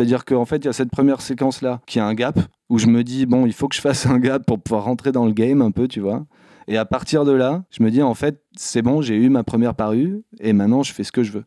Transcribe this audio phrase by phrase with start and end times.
[0.00, 2.86] C'est-à-dire qu'en fait, il y a cette première séquence-là qui a un gap, où je
[2.86, 5.32] me dis, bon, il faut que je fasse un gap pour pouvoir rentrer dans le
[5.32, 6.24] game un peu, tu vois.
[6.68, 9.44] Et à partir de là, je me dis, en fait, c'est bon, j'ai eu ma
[9.44, 11.44] première parue, et maintenant, je fais ce que je veux.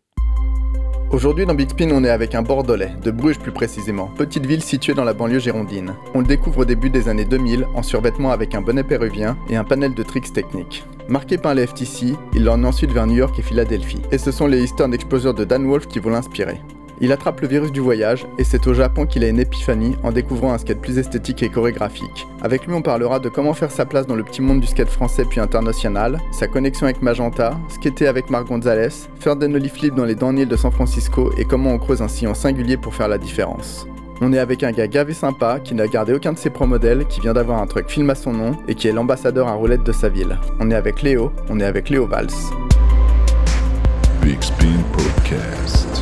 [1.12, 4.62] Aujourd'hui dans Big Spin, on est avec un Bordelais, de Bruges plus précisément, petite ville
[4.62, 5.96] située dans la banlieue girondine.
[6.14, 9.56] On le découvre au début des années 2000 en survêtement avec un bonnet péruvien et
[9.56, 10.86] un panel de tricks techniques.
[11.10, 14.02] Marqué par les FTC, il l'emmène ensuite vers New York et Philadelphie.
[14.12, 16.62] Et ce sont les Eastern Exposures de Dan Wolf qui vont l'inspirer.
[17.02, 20.12] Il attrape le virus du voyage et c'est au Japon qu'il a une épiphanie en
[20.12, 22.28] découvrant un skate plus esthétique et chorégraphique.
[22.42, 24.90] Avec lui, on parlera de comment faire sa place dans le petit monde du skate
[24.90, 29.96] français puis international, sa connexion avec Magenta, skater avec Marc Gonzalez, faire des nollie flips
[29.96, 33.08] dans les downhills de San Francisco et comment on creuse un sillon singulier pour faire
[33.08, 33.88] la différence.
[34.22, 37.20] On est avec un gars gavé sympa qui n'a gardé aucun de ses pro-modèles, qui
[37.20, 39.92] vient d'avoir un truc film à son nom et qui est l'ambassadeur à roulette de
[39.92, 40.38] sa ville.
[40.60, 42.30] On est avec Léo, on est avec Léo Valls.
[44.22, 45.93] Big Spin Podcast.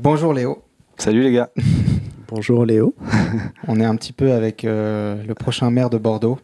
[0.00, 0.62] Bonjour Léo.
[0.96, 1.50] Salut les gars.
[2.28, 2.94] Bonjour Léo.
[3.66, 6.38] On est un petit peu avec euh, le prochain maire de Bordeaux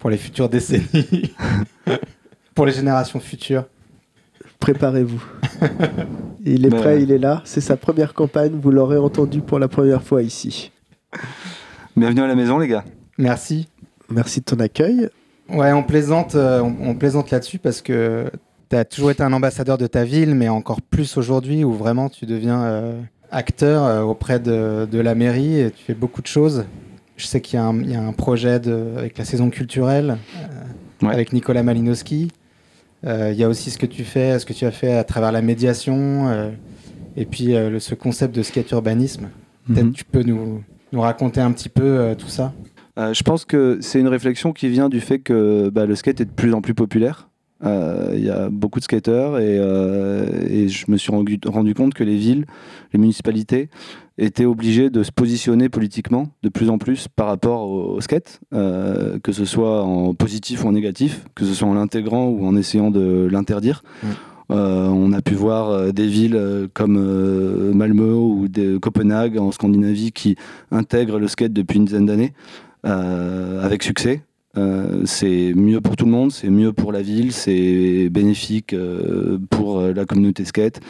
[0.00, 1.32] pour les futures décennies,
[2.56, 3.66] pour les générations futures.
[4.58, 5.22] Préparez-vous.
[6.44, 7.40] Il est prêt, il est là.
[7.44, 10.72] C'est sa première campagne, vous l'aurez entendu pour la première fois ici.
[11.96, 12.84] Bienvenue à la maison les gars.
[13.16, 13.68] Merci.
[14.10, 15.08] Merci de ton accueil.
[15.48, 18.28] Ouais, on plaisante, euh, on, on plaisante là-dessus parce que
[18.72, 22.08] tu as toujours été un ambassadeur de ta ville, mais encore plus aujourd'hui où vraiment
[22.08, 26.26] tu deviens euh, acteur euh, auprès de, de la mairie et tu fais beaucoup de
[26.26, 26.64] choses.
[27.18, 29.50] Je sais qu'il y, a un- il y a un projet de, avec la saison
[29.50, 31.12] culturelle, euh, Ouais.
[31.12, 32.30] avec Nicolas Malinowski.
[33.04, 35.32] Il y a aussi ce que tu fais, ce que tu as fait à travers
[35.32, 36.52] la médiation,
[37.16, 39.28] et puis le- ce concept de skate urbanisme.
[39.66, 39.92] Peut-être Mhm.
[39.92, 40.62] tu peux nous,
[40.92, 42.52] nous raconter un petit peu tout ça?
[43.00, 46.20] Euh, je pense que c'est une réflexion qui vient du fait que bah, le skate
[46.20, 47.28] est de plus en plus populaire.
[47.64, 51.74] Euh, Il y a beaucoup de skateurs et, euh, et je me suis rendu, rendu
[51.74, 52.44] compte que les villes,
[52.92, 53.68] les municipalités
[54.18, 58.40] étaient obligées de se positionner politiquement de plus en plus par rapport au, au skate,
[58.52, 62.44] euh, que ce soit en positif ou en négatif, que ce soit en l'intégrant ou
[62.46, 63.82] en essayant de l'interdire.
[64.02, 64.06] Mm.
[64.54, 70.36] On a pu voir des villes comme Malmö ou de Copenhague en Scandinavie qui
[70.70, 72.34] intègrent le skate depuis une dizaine d'années
[72.84, 74.20] avec succès.
[74.58, 79.38] Euh, c'est mieux pour tout le monde, c'est mieux pour la ville, c'est bénéfique euh,
[79.48, 80.80] pour euh, la communauté skate.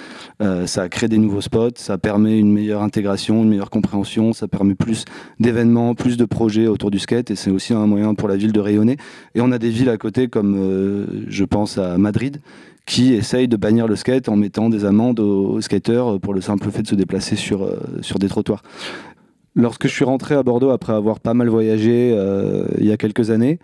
[0.67, 4.75] Ça crée des nouveaux spots, ça permet une meilleure intégration, une meilleure compréhension, ça permet
[4.75, 5.05] plus
[5.39, 8.53] d'événements, plus de projets autour du skate et c'est aussi un moyen pour la ville
[8.53, 8.97] de rayonner.
[9.37, 12.41] Et on a des villes à côté comme je pense à Madrid
[12.87, 16.69] qui essayent de bannir le skate en mettant des amendes aux, skateurs pour le simple
[16.73, 17.69] fait de se déplacer sur,
[18.01, 18.63] sur des trottoirs.
[19.55, 22.97] Lorsque je suis rentré à Bordeaux après avoir pas mal voyagé euh, il y a
[22.97, 23.59] quelques années,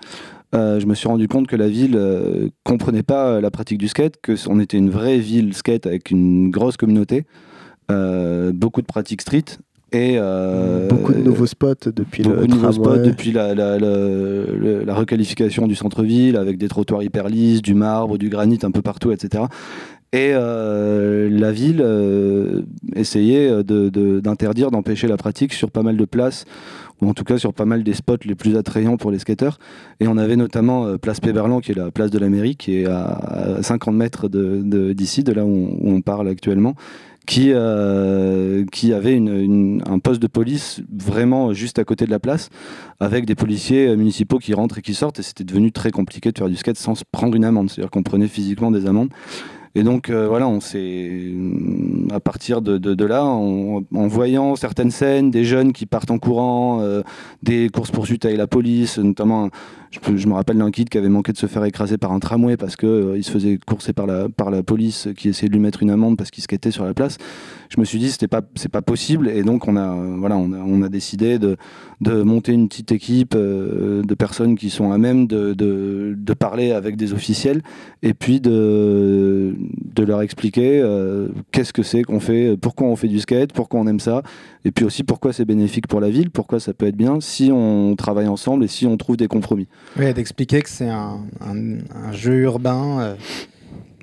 [0.55, 3.89] euh, je me suis rendu compte que la ville euh, comprenait pas la pratique du
[3.89, 7.25] skate, que on était une vraie ville skate avec une grosse communauté,
[8.53, 9.45] beaucoup de pratiques street
[9.93, 10.19] et
[10.91, 14.95] Beaucoup de nouveaux spots depuis le de nouveaux spots depuis la, la- la- le- la
[14.95, 19.11] requalification du centre-ville avec des trottoirs hyper lisses, du marbre, du granit un peu partout,
[19.13, 19.45] etc.
[20.13, 22.63] Et euh, la ville euh,
[22.97, 26.47] essayait de- d'interdire, d'empêcher la pratique sur pas mal de places,
[27.01, 29.59] ou en tout cas sur pas mal des spots les plus attrayants pour les skateurs.
[30.01, 32.77] Et on avait notamment euh, Place Péberlan, qui est la place de la mairie, qui
[32.77, 36.75] est à, à 50 mètres d'ici, de, là où on, parle actuellement,
[37.27, 42.49] qui, euh, qui avait un poste de police vraiment juste à côté de la place,
[42.99, 46.33] avec des policiers euh, municipaux qui rentrent et qui sortent, et c'était devenu très compliqué
[46.33, 49.11] de faire du skate sans se prendre une amende, c'est-à-dire qu'on prenait physiquement des amendes.
[49.79, 51.33] Et donc euh, voilà, on s'est
[52.11, 56.81] à partir de, là, en, en voyant certaines scènes, des jeunes qui partent en courant,
[56.81, 57.03] euh,
[57.45, 59.51] des courses poursuites avec la police, notamment,
[59.91, 62.57] je, me rappelle d'un kid qui avait manqué de se faire écraser par un tramway
[62.57, 65.61] parce que euh, se faisait courser par la par la police qui essayait de lui
[65.61, 67.17] mettre une amende parce qu'il skatait sur la place.
[67.71, 70.37] Je me suis dit c'était pas c'est pas possible et donc on a euh, voilà
[70.37, 71.57] on a, décidé de
[72.01, 76.35] de monter une petite équipe euh, de personnes qui sont à même de, de, de
[76.35, 77.63] parler avec des officiels
[78.03, 79.55] et puis de,
[79.95, 80.83] de leur expliquer
[81.53, 84.23] qu'est-ce que c'est qu'on fait, pourquoi on fait du skate, pourquoi on aime ça,
[84.65, 87.51] et puis aussi pourquoi c'est bénéfique pour la ville, pourquoi ça peut être bien si
[87.53, 89.67] on travaille ensemble et si on trouve des compromis.
[89.99, 91.79] Oui, d'expliquer que c'est un, un-
[92.09, 93.15] un jeu urbain euh,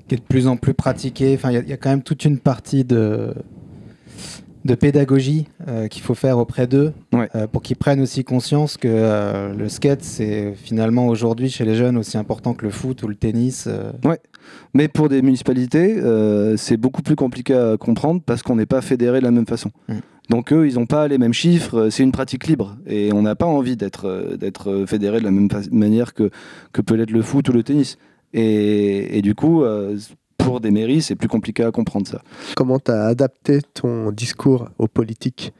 [0.07, 1.33] qui est de plus en plus pratiqué.
[1.35, 3.33] Enfin, il y a- il y, a quand même toute une partie de,
[4.65, 7.29] de pédagogie euh, qu'il faut faire auprès d'eux Ouais.
[7.35, 11.97] euh, pour qu'ils prennent aussi conscience que le skate, c'est finalement aujourd'hui chez les jeunes
[11.97, 13.65] aussi important que le foot ou le tennis.
[13.67, 13.91] euh.
[14.73, 15.95] Mais pour des municipalités,
[16.57, 19.71] c'est beaucoup plus compliqué à comprendre parce qu'on n'est pas fédéré de la même façon.
[19.87, 19.93] Mm.
[20.29, 22.77] Donc eux, ils n'ont pas les mêmes chiffres, euh, c'est une pratique libre.
[22.87, 26.29] Et on n'a pas envie d'être euh, d'être fédéré de la même manière que,
[26.71, 27.97] que peut l'être le foot ou le tennis.
[28.33, 29.97] Et, et du coup, euh,
[30.37, 32.21] pour des mairies, c'est plus compliqué à comprendre ça.
[32.55, 35.53] Comment tu as adapté ton discours aux politiques?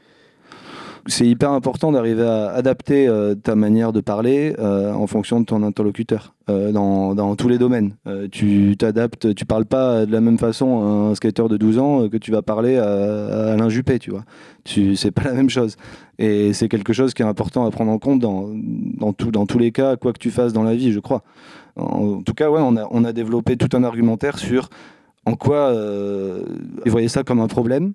[1.08, 5.44] C'est hyper important d'arriver à adapter euh, ta manière de parler euh, en fonction de
[5.44, 7.96] ton interlocuteur euh, dans, tous les domaines.
[8.30, 12.08] tu t'adaptes, tu parles pas de la même façon à un skater de 12 ans
[12.08, 14.24] que tu vas parler à, Alain Juppé, tu vois.
[14.64, 15.76] Tu, c'est pas la même chose.
[16.18, 19.46] Et c'est quelque chose qui est important à prendre en compte dans, dans, tout, dans
[19.46, 21.22] tous les cas, quoi que tu fasses dans la vie, je crois.
[21.76, 24.70] En, tout cas, ouais, on a, on a développé tout un argumentaire sur
[25.26, 25.74] en quoi
[26.84, 27.92] ils voyaient ça comme un problème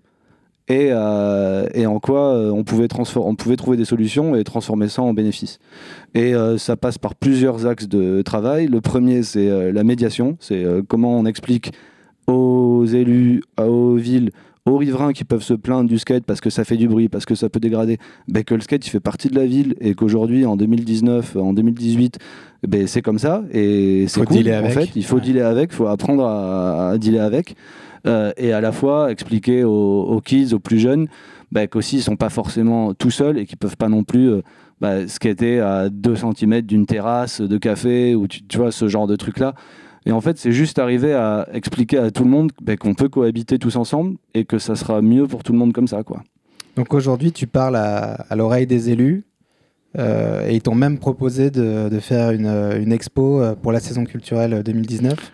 [0.92, 5.02] euh, et, en quoi euh, on, pouvait on pouvait trouver des solutions et transformer ça
[5.02, 5.60] en bénéfice.
[6.14, 8.68] Et euh, ça passe par plusieurs axes de travail.
[8.68, 11.74] Le premier, c'est la médiation, c'est comment on explique
[12.28, 14.32] aux élus, aux villes,
[14.66, 17.26] aux riverains qui peuvent se plaindre du skate parce que ça fait du bruit, parce
[17.26, 17.98] que ça peut dégrader,
[18.28, 21.54] ben que le skate il fait partie de la ville et qu'aujourd'hui en 2019, en
[21.54, 22.20] 2018,
[22.68, 24.38] ben c'est comme ça et c'est cool.
[24.54, 27.56] En fait, il faut dealer avec, il faut apprendre à, à dealer avec.
[28.08, 31.08] Euh, et à la fois expliquer aux, kids, aux plus jeunes,
[31.52, 34.42] bah, qu'aussi ils sont pas forcément tout seuls et qu'ils peuvent pas non plus euh,
[34.80, 39.16] bah, skater à 2 cm d'une terrasse de café ou tu, vois ce genre de
[39.16, 39.54] truc là.
[40.08, 43.10] Et en fait, c'est juste arriver à expliquer à tout le monde bah, qu'on peut
[43.10, 46.02] cohabiter tous ensemble et que ça sera mieux pour tout le monde comme ça.
[46.04, 46.24] Quoi.
[46.76, 49.26] Donc aujourd'hui, tu parles à, l'oreille des élus
[50.00, 54.64] euh, et ils t'ont même proposé de, faire une, une, expo pour la saison culturelle
[54.64, 55.32] 2019.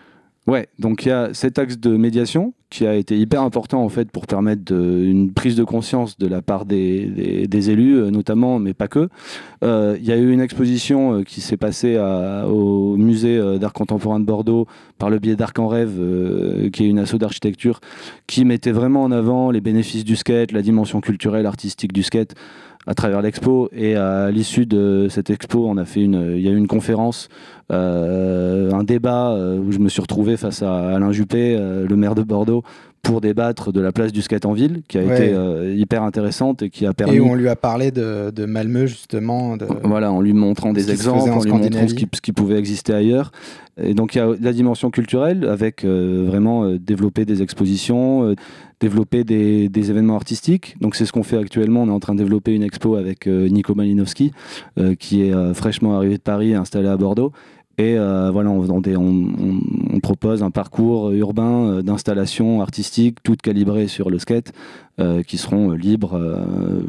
[0.48, 3.90] Ouais, donc il y a cet axe de médiation qui a été hyper important en
[3.90, 8.72] fait pour permettre une prise de conscience de la part des, élus euh, notamment, mais
[8.72, 9.10] pas que.
[9.62, 14.20] Euh, il y a eu une exposition euh, qui s'est passée au musée d'art contemporain
[14.20, 14.66] de Bordeaux
[14.96, 16.00] par le biais d'Arc en rêve,
[16.72, 17.80] qui est une asso d'architecture,
[18.26, 22.34] qui mettait vraiment en avant les bénéfices du skate, la dimension culturelle, artistique du skate
[22.88, 23.68] à travers l'expo.
[23.72, 26.66] Et à l'issue de cette expo, on a fait une, il y a eu une
[26.66, 27.28] conférence,
[27.70, 31.96] euh, un débat euh, où je me suis retrouvé face à Alain Juppé, euh, le
[31.96, 32.62] maire de Bordeaux,
[33.02, 35.34] pour débattre de la place du skate en ville, qui a été
[35.76, 37.16] hyper intéressante et qui a permis.
[37.16, 39.56] Et on lui a parlé de, de Malmö justement.
[39.56, 39.66] De...
[39.84, 42.92] Voilà, en lui montrant des exemples, en, lui montrant ce qui, ce qui, pouvait exister
[42.92, 43.32] ailleurs.
[43.80, 48.34] Et donc il y a la dimension culturelle avec vraiment développer des expositions,
[48.80, 50.76] développer des, des, événements artistiques.
[50.80, 51.82] Donc c'est ce qu'on fait actuellement.
[51.82, 54.32] On est en train de développer une expo avec Nico Malinowski,
[54.98, 57.32] qui est fraîchement arrivé de Paris, installé à Bordeaux
[57.78, 64.18] et euh, voilà, on, propose un parcours urbain euh, d'installation artistique, toutes calibrées sur le
[64.18, 64.52] skate,
[64.98, 66.18] euh, qui seront libres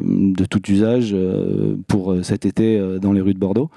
[0.00, 1.14] de tout usage
[1.86, 3.70] pour cet été dans les rues de Bordeaux.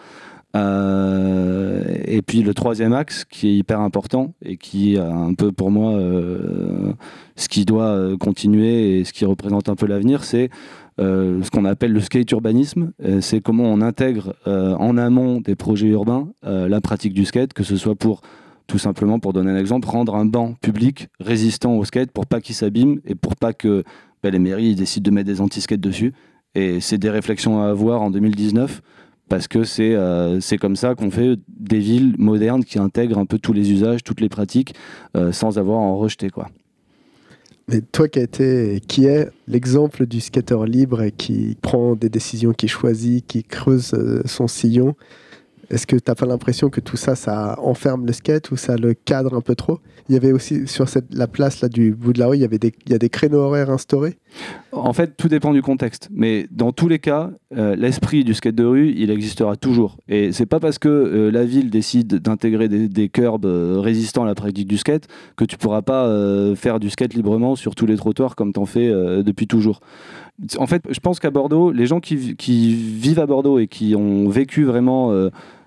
[0.56, 5.70] et puis le troisième axe qui est hyper important et qui est un peu pour
[5.70, 6.00] moi
[7.36, 10.50] ce qui doit continuer et ce qui représente un peu l'avenir, c'est
[11.00, 12.92] ce qu'on appelle le skate urbanisme.
[13.04, 17.54] Euh, c'est comment on intègre euh, en amont des projets urbains la pratique du skate,
[17.54, 18.22] que ce soit pour
[18.68, 22.42] tout simplement, pour donner un exemple, rendre un banc public résistant au skate pour pas
[22.42, 23.84] qu'il s'abîme et pour pas que
[24.22, 26.14] ben, les mairies décident de mettre des anti-skates dessus.
[26.56, 28.82] Et c'est des réflexions à avoir en 2019
[29.30, 29.98] parce que c'est
[30.40, 34.04] c'est comme ça qu'on fait des villes modernes qui intègrent un peu tous les usages,
[34.04, 34.76] toutes les pratiques,
[35.32, 36.30] sans avoir à en rejeter.
[36.30, 36.48] Quoi.
[37.68, 42.54] Mais toi qui, été, qui est l'exemple du skater libre et qui prend des décisions,
[42.54, 44.96] qui choisit, qui creuse euh, son sillon,
[45.70, 48.76] est-ce que tu n'as pas l'impression que tout ça, ça enferme le skate ou ça
[48.76, 49.80] le cadre un peu trop?
[50.10, 52.42] Il y avait aussi sur cette, la place là, du bout de la rue, il
[52.42, 54.18] y, avait des, il y a des créneaux horaires instaurés?
[54.72, 56.10] En fait, tout dépend du contexte.
[56.12, 59.98] Mais dans tous les cas, euh, l'esprit du skate de rue, il existera toujours.
[60.08, 64.24] Et c'est pas parce que euh, la ville décide d'intégrer des, des curbs euh, résistants
[64.24, 65.94] à la pratique du skate que tu pourras pas
[66.56, 68.90] faire du skate librement sur tous les trottoirs comme tu en fais
[69.24, 69.80] depuis toujours.
[70.58, 74.30] En fait, je pense qu'à Bordeaux, les gens qui, vivent à Bordeaux et qui ont
[74.30, 75.12] vécu vraiment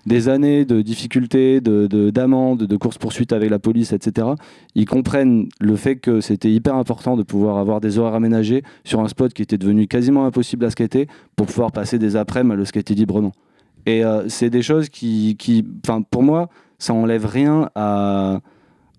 [0.07, 4.29] des années de difficultés, d'amendes, de, de, de courses-poursuites avec la police, etc.,
[4.73, 9.01] ils comprennent le fait que c'était hyper important de pouvoir avoir des horaires aménagés sur
[9.01, 12.55] un spot qui était devenu quasiment impossible à skater pour pouvoir passer des après-midi à
[12.55, 13.33] le skater librement.
[13.85, 15.65] Et euh, c'est des choses qui, qui
[16.09, 17.69] pour moi, ça enlève rien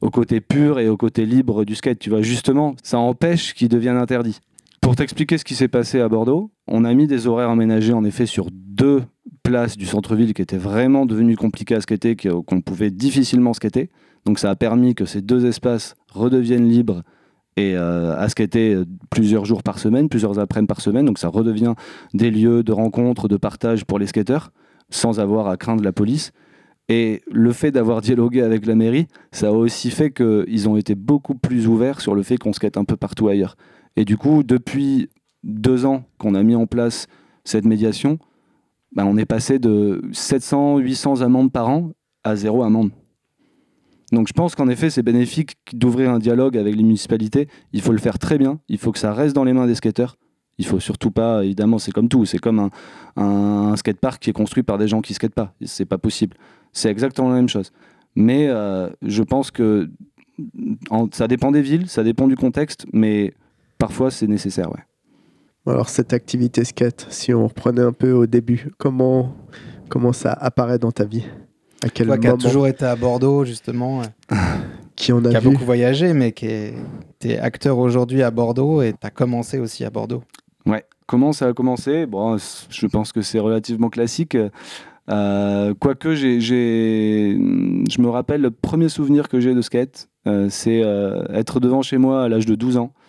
[0.00, 1.98] au côté pur et au côté libre du skate.
[1.98, 4.40] Tu vois, justement, ça empêche qu'il devienne interdit.
[4.88, 8.04] Pour t'expliquer ce qui s'est passé à Bordeaux, on a mis des horaires aménagés en
[8.04, 9.02] effet sur deux
[9.42, 13.90] place du centre-ville qui était vraiment devenu compliqué à skater, qu'on pouvait difficilement skater.
[14.24, 17.02] Donc ça a permis que ces deux espaces redeviennent libres
[17.58, 21.04] et euh, à skater euh, plusieurs jours par semaine, plusieurs après-midi par semaine.
[21.04, 21.74] Donc ça redevient
[22.14, 24.52] des lieux de rencontre, de partage pour les skateurs,
[24.88, 26.32] sans avoir à craindre la police.
[26.88, 30.94] Et le fait d'avoir dialogué avec la mairie, ça a aussi fait qu'ils ont été
[30.94, 33.54] beaucoup plus ouverts sur le fait qu'on skate un peu partout ailleurs.
[33.98, 35.10] Et du coup, depuis
[35.42, 37.08] deux ans qu'on a mis en place
[37.42, 38.20] cette médiation,
[38.92, 41.90] bah, on est passé de 700, 800 amendes par an
[42.22, 42.92] à zéro amende.
[44.12, 47.48] Donc je pense qu'en effet, c'est bénéfique d'ouvrir un dialogue avec les municipalités.
[47.72, 48.60] Il faut le faire très bien.
[48.68, 50.16] Il faut que ça reste dans les mains des skateurs.
[50.58, 52.24] Il faut surtout pas, évidemment, c'est comme tout.
[52.24, 52.70] C'est comme
[53.16, 55.56] un, skatepark qui est construit par des gens qui skatent pas.
[55.64, 56.36] C'est pas possible.
[56.72, 57.72] C'est exactement la même chose.
[58.14, 59.90] Mais euh, je pense que
[61.10, 63.34] ça dépend des villes, ça dépend du contexte, mais
[63.88, 64.70] parfois c'est nécessaire.
[64.70, 65.72] Ouais.
[65.72, 69.34] Alors cette activité skate, si on reprenait un peu au début, comment,
[69.88, 71.24] comment ça apparaît dans ta vie?
[71.82, 72.42] À quel Toi qui as moment?
[72.42, 74.02] toujours été à Bordeaux, justement,
[74.96, 75.50] Qui a qui a vu?
[75.50, 80.22] beaucoup voyagé, mais qui est, acteur aujourd'hui à Bordeaux et t'as commencé aussi à Bordeaux.
[80.66, 80.84] Ouais.
[81.06, 82.04] Comment ça a commencé?
[82.04, 84.36] Bon, je pense que c'est relativement classique.
[85.10, 87.34] Euh, quoique, j'ai, j'ai-
[87.90, 91.80] je me rappelle le premier souvenir que j'ai de skate, euh, c'est euh, être devant
[91.80, 93.07] chez moi à l'âge de 12 ans, euh,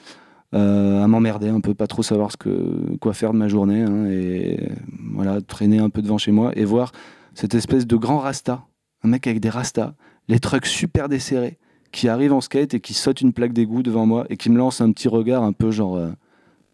[0.52, 4.06] à m'emmerder un peu, pas trop savoir ce que, quoi faire de ma journée, hein,
[4.08, 4.70] et
[5.14, 6.92] voilà, traîner un peu devant chez moi et voir
[7.36, 8.64] cette espèce de grand rasta,
[9.04, 9.94] un mec avec des rastas,
[10.28, 11.58] les trucks super desserrés,
[11.92, 14.58] qui arrive en skate et qui saute une plaque d'égout devant moi et qui me
[14.58, 15.96] lance un petit regard un peu genre.
[15.98, 16.10] euh,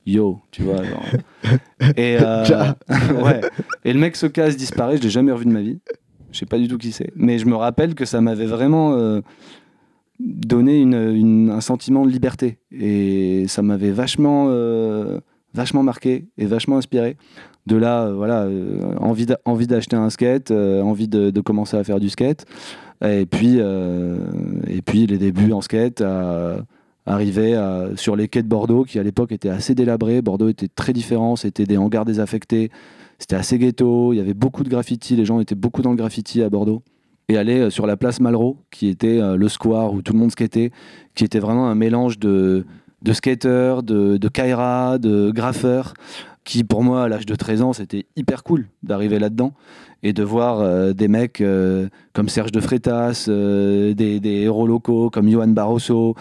[0.06, 0.84] Yo, tu vois.
[0.84, 1.04] genre.
[1.98, 2.46] Et, euh,
[3.24, 3.42] ouais.
[3.84, 5.80] et le mec se casse, disparaît, je l'ai jamais revu de ma vie.
[6.32, 7.12] Je sais pas du tout qui c'est.
[7.16, 9.22] Mais je me rappelle que ça m'avait vraiment euh,
[10.20, 12.60] donné une, un sentiment de liberté.
[12.72, 15.20] Et ça m'avait vachement, euh,
[15.54, 17.18] vachement marqué et vachement inspiré.
[17.68, 21.78] De là, euh, voilà, euh, envie d'a- envie d'acheter un skate, envie de, de commencer
[21.78, 22.46] à faire du skate.
[23.04, 26.02] Et puis, et puis les débuts en skate,
[27.06, 27.62] arriver
[27.98, 30.22] sur les quais de Bordeaux, qui à l'époque étaient assez délabrés.
[30.22, 32.72] Bordeaux était très différent, c'était des hangars désaffectés,
[33.20, 35.98] c'était assez ghetto, il y avait beaucoup de graffiti, les gens étaient beaucoup dans le
[35.98, 36.84] graffiti à Bordeaux.
[37.28, 40.20] Et aller euh, sur la place Malraux, qui était euh, le square où tout le
[40.20, 40.72] monde skatait,
[41.16, 42.66] qui était vraiment un mélange de,
[43.02, 45.94] de skateurs, de, de kaira, de graffeurs,
[46.46, 49.54] qui pour moi, à l'âge de 13 ans, c'était hyper cool d'arriver là-dedans
[50.04, 54.68] et de voir euh, des mecs euh, comme Serge de Freitas, euh, des, des héros
[54.68, 56.16] locaux comme Johan Barroso,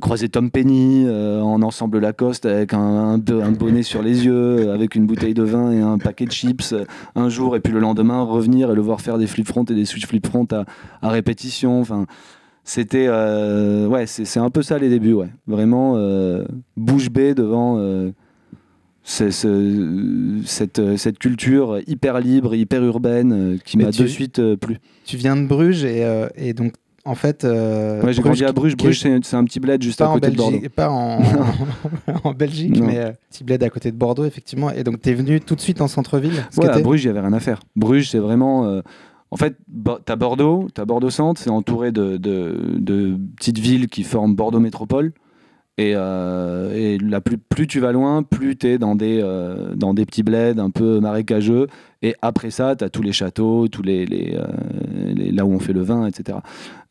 [0.00, 5.34] croiser Tom Penny en ensemble Lacoste avec un, bonnet sur les yeux, avec une bouteille
[5.34, 6.74] de vin et un paquet de chips
[7.14, 9.74] un jour, et puis le lendemain revenir et le voir faire des flip front et
[9.74, 11.80] des switch flip front à, répétition.
[11.80, 12.06] Enfin,
[12.64, 15.30] c'était ouais, c'est un peu ça les débuts, ouais.
[15.46, 15.96] Vraiment
[16.76, 17.78] bouche bée devant.
[19.10, 24.38] C'est- ce- cette, cette culture hyper libre, hyper urbaine euh, qui m'a tu- de suite
[24.38, 24.78] euh, plu.
[25.04, 26.74] Tu viens de Bruges et, euh, et donc,
[27.04, 27.44] en fait.
[27.44, 28.76] euh, Ouais, j'ai grandi à Bruges.
[28.76, 30.58] Bruges, c'est un petit bled juste à côté de Bordeaux.
[30.74, 31.20] Pas en,
[32.24, 32.86] en Belgique, Non.
[32.86, 34.70] mais euh, petit bled à côté de Bordeaux, effectivement.
[34.70, 37.26] Et donc, t'es venu tout de suite en centre-ville Ouais, à Bruges, il n'y avait
[37.26, 37.60] rien à faire.
[37.76, 38.66] Bruges, c'est vraiment.
[38.66, 38.80] euh,
[39.32, 44.02] en fait, Bo- t'as Bordeaux, t'as Bordeaux-Centre, c'est entouré de, de- de petites villes qui
[44.02, 45.12] forment Bordeaux Métropole.
[45.80, 49.74] Et, euh, et la plus, plus tu vas loin, plus tu es dans des, euh,
[49.74, 51.68] dans des petits bleds un peu marécageux.
[52.02, 55.72] Et après ça, tu as tous les châteaux, tous euh, les- là où on fait
[55.72, 56.36] le vin, etc.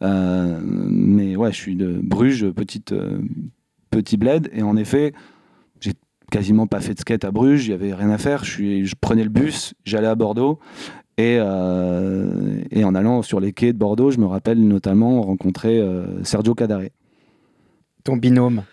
[0.01, 2.95] Mais ouais, je suis de Bruges, petite,
[3.91, 4.49] petit bled.
[4.53, 5.13] Et en effet,
[5.79, 5.93] j'ai
[6.31, 8.43] quasiment pas fait de skate à Bruges, il y avait rien à faire.
[8.43, 10.57] Je, prenais le bus, j'allais à Bordeaux.
[11.19, 15.79] Et, en allant sur les quais de Bordeaux, je me rappelle notamment rencontrer
[16.23, 16.89] Sergio Cadare.
[18.03, 18.63] Ton binôme.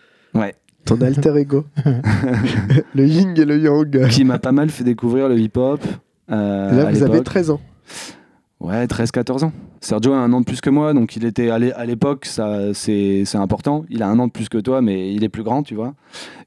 [0.84, 1.64] Ton alter ego.
[2.94, 4.08] le yin et le yang.
[4.08, 5.80] qui m'a pas mal fait découvrir le hip-hop.
[6.30, 7.24] euh, Là, à vous avez l'époque.
[7.24, 7.60] 13 ans.
[8.60, 9.52] Ouais, 13-14 ans.
[9.80, 12.24] Sergio a un an de plus que moi, donc il était à l'é- à l'époque,
[12.24, 13.84] ça c'est important.
[13.90, 15.94] Il a un an de plus que toi, mais il est plus grand, tu vois.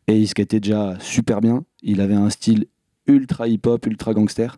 [0.07, 1.63] Et il skatait déjà super bien.
[1.83, 2.65] Il avait un style
[3.07, 4.57] ultra hip-hop, ultra gangster.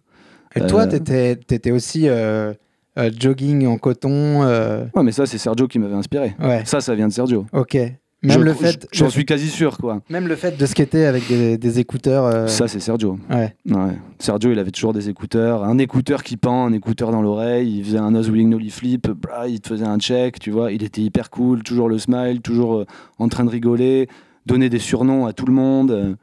[0.56, 2.54] Et toi, Euh, t'étais étais aussi euh,
[2.98, 4.44] euh, jogging en coton.
[4.44, 6.36] euh, Ouais, mais ça, c'est Sergio qui m'avait inspiré.
[6.40, 7.46] Ouais, Ça, ça vient de Sergio.
[7.54, 7.78] ok.
[8.24, 10.02] Même Je- le fait, J'en suis quasi sûr, quoi.
[10.12, 12.26] même le fait de skater avec des, des écouteurs.
[12.26, 13.18] euh, Ça, c'est Sergio.
[13.32, 13.56] ouais.
[13.68, 13.98] Ouais.
[14.20, 15.64] Sergio, il avait toujours des écouteurs.
[15.64, 17.78] Un écouteur qui pend, un écouteur dans l'oreille.
[17.80, 19.10] Il faisait un wheeling nollie flip.
[19.10, 20.72] blah, il te faisait un check, tu vois.
[20.72, 22.86] Il était hyper cool, toujours le smile, toujours euh,
[23.18, 24.08] en train de rigoler,
[24.46, 25.90] donner des surnoms à tout le monde.
[25.92, 26.14] Euh,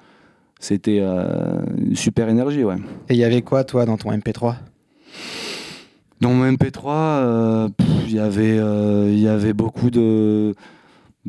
[0.61, 2.76] C'était euh, une super énergie, ouais.
[3.09, 4.55] Et il y avait quoi, toi, dans ton MP3
[6.21, 10.55] Dans mon MP3, euh, pff, il y avait, il y avait beaucoup de,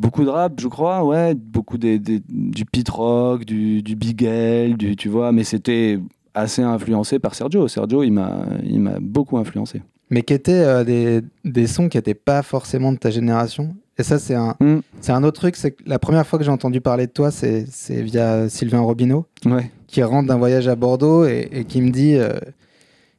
[0.00, 4.22] beaucoup de rap, je crois, ouais, beaucoup des, des- du pit rock, du, du big
[4.24, 5.98] L, du, tu vois, mais c'était
[6.34, 7.68] assez influencé par Sergio.
[7.68, 9.82] Sergio, il m'a, il m'a beaucoup influencé.
[10.10, 13.74] Mais qui étaient euh, des, des sons qui n'étaient pas forcément de ta génération.
[13.98, 14.78] Et ça, c'est un, Mm.
[15.00, 15.56] c'est un autre truc.
[15.56, 18.80] C'est que la première fois que j'ai entendu parler de toi, c'est c'est via Sylvain
[18.80, 19.70] Robineau, Ouais.
[19.86, 22.30] qui rentre d'un voyage à Bordeaux et, et qui me dit euh,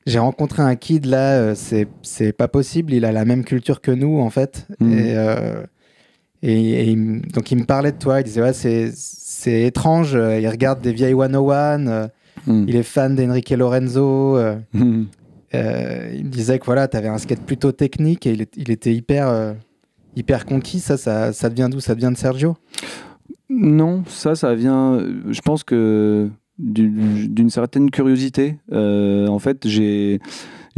[0.08, 3.80] J'ai rencontré un kid là, euh, c'est c'est pas possible, il a la même culture
[3.80, 4.68] que nous, en fait.
[4.80, 4.92] Mhm.
[4.98, 5.16] Et,
[6.44, 8.20] et, et il me- donc, il me parlait de toi.
[8.22, 12.08] Il disait Ouais, c'est c'est étrange, euh, il regarde des vieilles 101, euh,
[12.48, 12.66] Mm.
[12.68, 14.38] il est fan d'Enrique Lorenzo.
[14.38, 15.04] euh, Mm.
[15.56, 18.56] euh, il me disait que voilà, tu avais un skate plutôt technique et il, est-
[18.58, 19.56] il était hyper,
[20.16, 20.80] hyper conquis.
[20.80, 21.80] Ça, ça, ça vient d'où?
[21.80, 22.56] Ça vient de Sergio?
[23.50, 25.04] Non, ça, ça vient.
[25.30, 28.58] Je pense que du- d'une certaine curiosité.
[28.72, 30.20] En fait, j'ai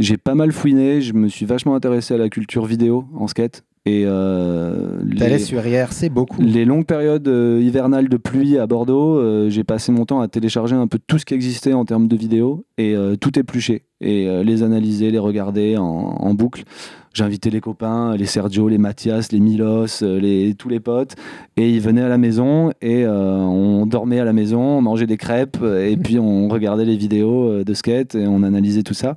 [0.00, 1.00] j'ai pas mal fouiné.
[1.00, 3.62] Je me suis vachement intéressé à la culture vidéo en skate.
[3.86, 6.40] Et euh, les, sur IRC beaucoup.
[6.40, 10.28] les longues périodes euh, hivernales de pluie à Bordeaux, euh, j'ai passé mon temps à
[10.28, 14.28] télécharger un peu tout ce qui existait en termes de vidéos et tout éplucher et
[14.28, 16.64] euh, les analyser, les regarder en, en boucle.
[17.12, 21.14] J'invitais les copains, les Sergio, les Mathias, les Milos, euh, les, tous les potes,
[21.56, 25.06] et ils venaient à la maison et euh, on dormait à la maison, on mangeait
[25.06, 29.14] des crêpes et puis on regardait les vidéos de skate et on analysait tout ça.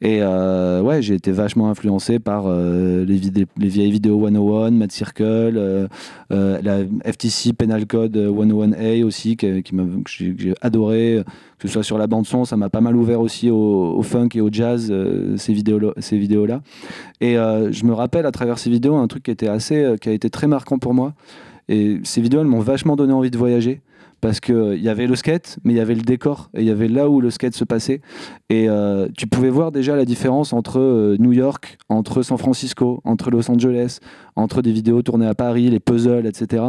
[0.00, 4.70] Et euh, ouais, j'ai été vachement influencé par euh, les, vidé- les vieilles vidéos 101,
[4.70, 5.88] Mad Circle,
[6.30, 9.62] la FTC Penal Code 101A aussi, qui que
[10.06, 11.22] j'ai adoré,
[11.58, 14.02] que ce soit sur la bande son, ça m'a pas mal ouvert aussi au, au
[14.12, 16.46] funk et au jazz, euh, ces vidéos ces vidéos.
[17.20, 19.96] Et euh, je me rappelle à travers ces vidéos un truc qui était assez, euh,
[19.96, 21.14] qui a été très marquant pour moi.
[21.68, 23.80] Et ces vidéos, elles m'ont vachement donné envie de voyager.
[24.22, 26.70] Parce qu'il y avait le skate, mais il y avait le décor, et il y
[26.70, 28.00] avait là où le skate se passait.
[28.50, 33.00] Et euh, tu pouvais voir déjà la différence entre euh, New York, entre San Francisco,
[33.02, 33.98] entre Los Angeles,
[34.36, 36.62] entre des vidéos tournées à Paris, les puzzles, etc.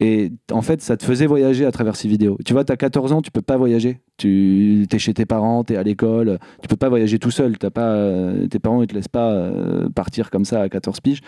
[0.00, 2.38] Et en fait, ça te faisait voyager à travers ces vidéos.
[2.46, 4.00] Tu vois, tu as 14 ans, tu peux pas voyager.
[4.16, 7.58] Tu es chez tes parents, tu es à l'école, tu peux pas voyager tout seul.
[7.58, 11.00] T'as pas, euh, tes parents ne te laissent pas euh, partir comme ça à 14
[11.02, 11.20] piges.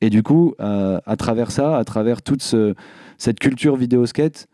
[0.00, 2.74] Et du coup, euh, à travers ça, à travers toute ce-
[3.16, 4.48] cette culture vidéo skate,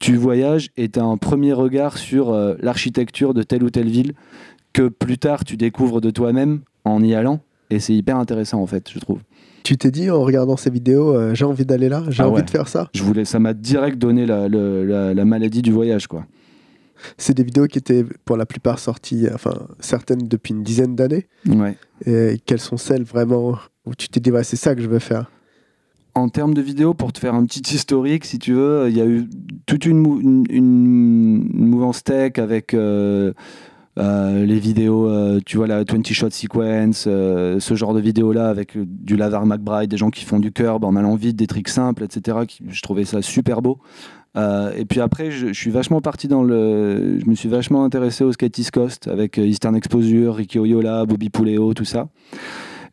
[0.00, 3.88] tu voyages et tu as un premier regard sur euh, l'architecture de telle ou telle
[3.88, 4.14] ville
[4.72, 7.40] que plus tard tu découvres de toi-même en y allant.
[7.70, 9.20] Et c'est hyper intéressant en fait, je trouve.
[9.62, 12.36] Tu t'es dit en regardant ces vidéos, euh, j'ai envie d'aller là, j'ai Ah envie
[12.38, 12.42] ouais.
[12.42, 12.88] de faire ça.
[12.94, 16.06] Je voulais, ça m'a direct donné la, le- la- la maladie du voyage.
[16.08, 16.24] quoi.
[17.18, 21.26] C'est des vidéos qui étaient pour la plupart sorties, enfin certaines depuis une dizaine d'années.
[21.48, 21.76] Ouais.
[22.06, 24.98] Et quelles sont celles vraiment où tu t'es dit, ouais, c'est ça que je veux
[24.98, 25.30] faire?
[26.14, 29.00] En termes de vidéos, pour te faire un petit historique, si tu veux, il y
[29.00, 29.28] a eu
[29.66, 33.32] toute une, mou- une, mouvance tech avec euh,
[33.98, 38.76] euh, les vidéos, euh, tu vois, la 20 shot sequence, ce genre de vidéos-là avec
[38.76, 42.04] du Lavar McBride, des gens qui font du curb en allant vite, des tricks simples,
[42.04, 42.38] etc.
[42.66, 43.78] je trouvais ça super beau.
[44.36, 47.18] Et puis après, je, suis vachement parti dans le.
[47.18, 51.30] Je me suis vachement intéressé au skate East Coast avec Eastern Exposure, Ricky Oyola, Bobby
[51.30, 52.08] Puleo, tout ça.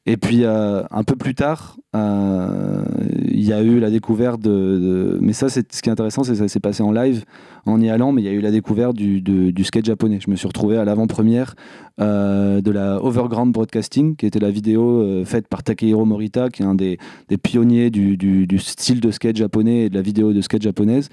[0.10, 2.82] Et puis euh, un peu plus tard, euh,
[3.26, 6.24] il y a eu la découverte de, de- Mais ça, c'est ce qui est intéressant,
[6.24, 7.26] c'est que ça s'est passé en live,
[7.68, 10.20] en y allant, mais il y a eu la découverte du, du skate japonais.
[10.26, 11.56] Je me suis retrouvé à l'avant-première
[12.00, 16.62] euh, de la Overground Broadcasting, qui était la vidéo euh, faite par Takehiro Morita, qui
[16.64, 16.98] est un des,
[17.30, 21.10] des pionniers du, du- style de skate japonais et de la vidéo de skate japonaise.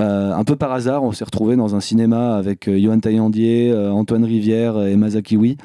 [0.00, 4.24] Euh, un peu par hasard, on s'est retrouvé dans un cinéma avec Yohan Taillandier, Antoine
[4.24, 5.56] Rivière et Masaki Ui,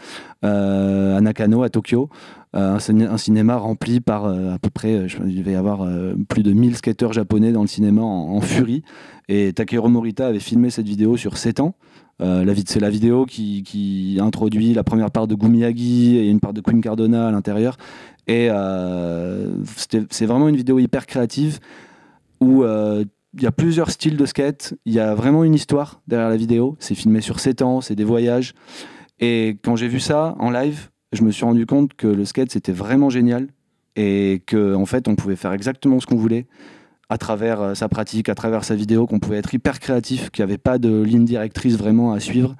[0.43, 2.09] euh, à Nakano, à Tokyo.
[2.55, 5.87] Un, ciné- un cinéma rempli par à peu près, je- il devait y avoir
[6.29, 8.83] plus de 1000 skateurs japonais dans le cinéma en furie.
[9.29, 11.75] Et Takehiro Morita avait filmé cette vidéo sur 7 ans.
[12.21, 16.61] Euh, c'est la vidéo qui, introduit la première part de Gumiyagi et une part de
[16.61, 17.77] Queen Cardona à l'intérieur.
[18.27, 19.51] Et euh,
[20.09, 21.59] c'est vraiment une vidéo hyper créative
[22.39, 24.75] où euh, il y a plusieurs styles de skate.
[24.85, 26.75] Il y a vraiment une histoire derrière la vidéo.
[26.79, 28.53] C'est filmé sur 7 ans, c'est des voyages.
[29.19, 32.51] Et quand j'ai vu ça en live, je me suis rendu compte que le skate
[32.51, 33.47] c'était vraiment génial
[33.95, 36.47] et que en fait on pouvait faire exactement ce qu'on voulait
[37.09, 40.43] à travers euh, sa pratique, à travers sa vidéo, qu'on pouvait être hyper créatif, qu'il
[40.43, 42.55] n'y avait pas de ligne directrice vraiment à suivre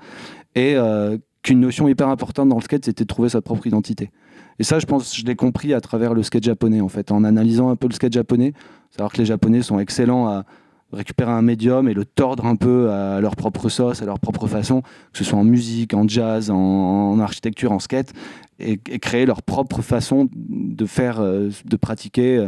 [0.55, 4.11] et euh, qu'une notion hyper importante dans le skate c'était de trouver sa propre identité.
[4.59, 7.23] Et ça, je pense, je l'ai compris à travers le skate japonais en fait, en
[7.23, 8.53] analysant un peu le skate japonais,
[8.91, 10.45] savoir que les Japonais sont excellents à
[10.91, 14.45] récupérer un médium et le tordre un peu à leur propre sauce, à leur propre
[14.45, 18.13] façon, que ce soit en musique, en jazz, en, architecture, en skate,
[18.59, 22.47] et, et créer leur propre façon de faire, euh, de pratiquer.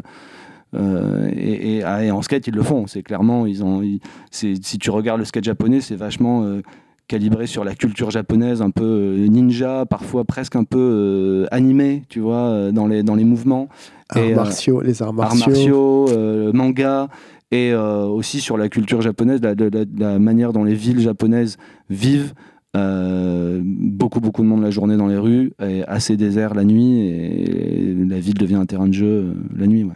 [0.76, 2.88] Euh, et, et- ah, et en skate, ils le font.
[2.88, 4.00] C'est clairement, ils ont, ils-
[4.32, 6.62] si tu regardes le skate japonais, c'est vachement euh,
[7.08, 12.20] calibré sur la culture japonaise, un peu euh, ninja, parfois presque un peu animé, tu
[12.20, 13.68] vois, dans les, dans les mouvements
[14.10, 16.10] Arts Et, martiaux, les arts arts martiaux.
[16.10, 17.08] euh, manga,
[17.52, 21.58] et euh, aussi sur la culture japonaise, la, manière dont les villes japonaises
[21.90, 22.34] vivent.
[22.76, 27.08] Euh, beaucoup, beaucoup de monde la journée dans les rues, et assez désert la nuit,
[27.08, 29.84] et la ville devient un terrain de jeu la nuit.
[29.86, 29.94] Ouais.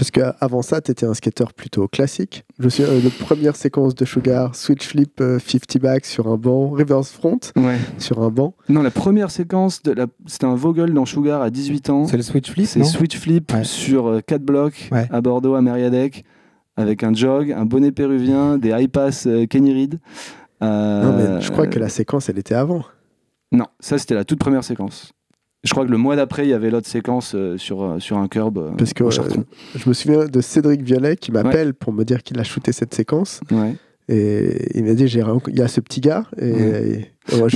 [0.00, 2.46] Parce qu'avant ça, tu étais un skateur plutôt classique.
[2.58, 6.70] Je euh, la première séquence de Sugar, switch flip, euh, 50 back sur un banc,
[6.70, 7.38] reverse front
[7.98, 8.54] sur un banc.
[8.70, 10.06] Non, la première séquence, de la...
[10.24, 12.06] c'était un Vogel dans Sugar à 18 ans.
[12.06, 13.62] C'est le switch flip, C'est switch flip Ouais.
[13.64, 15.06] sur 4 blocs Ouais.
[15.10, 16.24] à Bordeaux, à Mériadec,
[16.78, 20.00] avec un jog, un bonnet péruvien, des high pass euh, Kenny Reed.
[20.62, 22.84] Euh, Non, mais je crois que la séquence, elle était avant.
[23.52, 25.12] Non, ça c'était la toute première séquence.
[25.62, 28.16] Je crois que le mois d'après, il y avait l'autre séquence euh, sur, euh, sur
[28.16, 32.04] un curb euh, Parce que je me souviens de Cédric Violet qui m'appelle pour me
[32.04, 33.40] dire qu'il a shooté cette séquence.
[33.50, 33.74] Ouais.
[34.12, 36.90] Et il m'a dit il y a ce petit gars et, Ouais.
[36.90, 37.10] et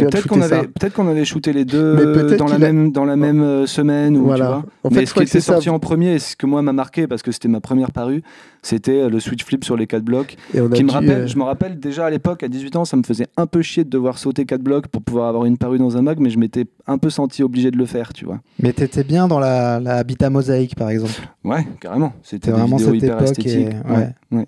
[0.05, 1.97] Peut-être qu'on avait, qu'on shooté les deux
[2.39, 4.17] dans, la a- même, dans la même euh, semaine.
[4.17, 4.47] Ou, tu Voilà.
[4.47, 4.65] vois.
[4.85, 5.55] En fait, Mais ce qui était ça.
[5.55, 8.23] sorti en premier, et ce que moi m'a marqué, parce que c'était ma première parue,
[8.63, 10.37] c'était euh, le switch flip sur les 4 blocs.
[10.55, 12.77] Et on a Qui me rappelle, euh, Je me rappelle déjà à l'époque, à 18
[12.77, 15.47] ans, ça me faisait un peu chier de devoir sauter 4 blocs pour pouvoir avoir
[15.47, 18.13] une parue dans un mag, mais je m'étais un peu senti obligé de le faire,
[18.13, 18.39] tu vois.
[18.63, 21.15] Mais t'étais bien dans la, la Habitat Mosaïque, par exemple.
[21.43, 22.13] Ouais, carrément.
[22.23, 23.23] C'était vraiment cette hyper époque.
[23.23, 23.69] et- esthétiques.
[23.91, 24.09] ouais.
[24.39, 24.47] ouais.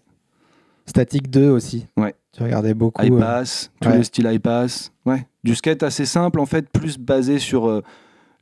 [0.87, 1.87] Static 2 aussi.
[1.97, 2.15] Ouais.
[2.33, 3.03] Tu regardais beaucoup.
[3.03, 3.97] High euh, pass, tout ouais.
[3.99, 4.93] le style high pass.
[5.05, 5.27] Ouais.
[5.45, 7.83] Du skate assez simple, en fait, plus basé sur euh,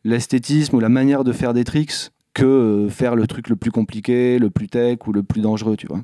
[0.05, 3.71] l'esthétisme ou la manière de faire des tricks que euh, faire le truc le plus
[3.71, 6.01] compliqué, le plus tech ou le plus dangereux, tu vois.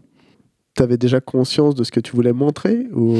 [0.77, 3.17] tu avais déjà conscience de ce que tu voulais montrer ou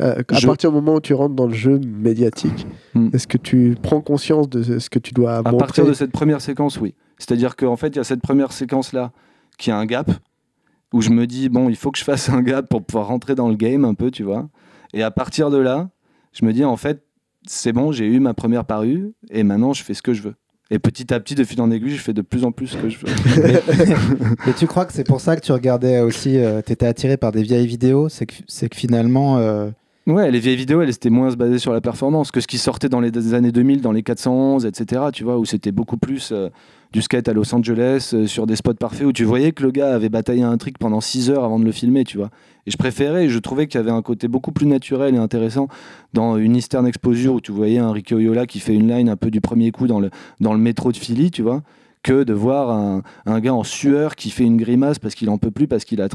[0.00, 3.08] euh, à Je- partir du moment où tu rentres dans le jeu médiatique, Hmm.
[3.14, 6.12] est-ce que tu prends conscience de ce que tu dois À montrer partir de cette
[6.12, 6.94] première séquence, oui.
[7.16, 9.12] C'est-à-dire qu'en fait, il y a cette première séquence-là
[9.56, 10.10] qui a un gap,
[10.92, 13.34] où je me dis, bon, il faut que je fasse un gap pour pouvoir rentrer
[13.34, 14.48] dans le game un peu, tu vois.
[14.94, 15.90] Et à partir de là,
[16.32, 17.02] je me dis, en fait,
[17.46, 20.34] c'est bon, j'ai eu ma première parue, et maintenant, je fais ce que je veux.
[20.70, 22.76] Et petit à petit, de fil en aiguille, je fais de plus en plus ce
[22.78, 23.12] que je veux.
[24.48, 27.30] Et tu crois que c'est pour ça que tu regardais aussi, tu étais attiré par
[27.30, 28.08] des vieilles vidéos?
[28.08, 29.68] C'est que, que finalement, euh,
[30.06, 32.88] Ouais, les vieilles vidéos, elles étaient moins basées sur la performance que ce qui sortait
[32.88, 35.02] dans les années 2000, dans les 411, etc.
[35.12, 36.48] Tu vois, où c'était beaucoup plus euh,
[36.92, 39.70] du skate à Los Angeles, euh, sur des spots parfaits, où tu voyais que le
[39.70, 42.30] gars avait bataillé un trick pendant 6 heures avant de le filmer, tu vois.
[42.66, 45.68] Et je préférais, je trouvais qu'il y avait un côté beaucoup plus naturel et intéressant
[46.12, 49.16] dans une Eastern Exposure où tu voyais un Ricky Oyola qui fait une line un
[49.16, 51.62] peu du premier coup dans le, dans le métro de Philly, tu vois
[52.02, 55.38] que de voir un, un gars en sueur qui fait une grimace parce qu'il en
[55.38, 56.08] peut plus, parce qu'il a,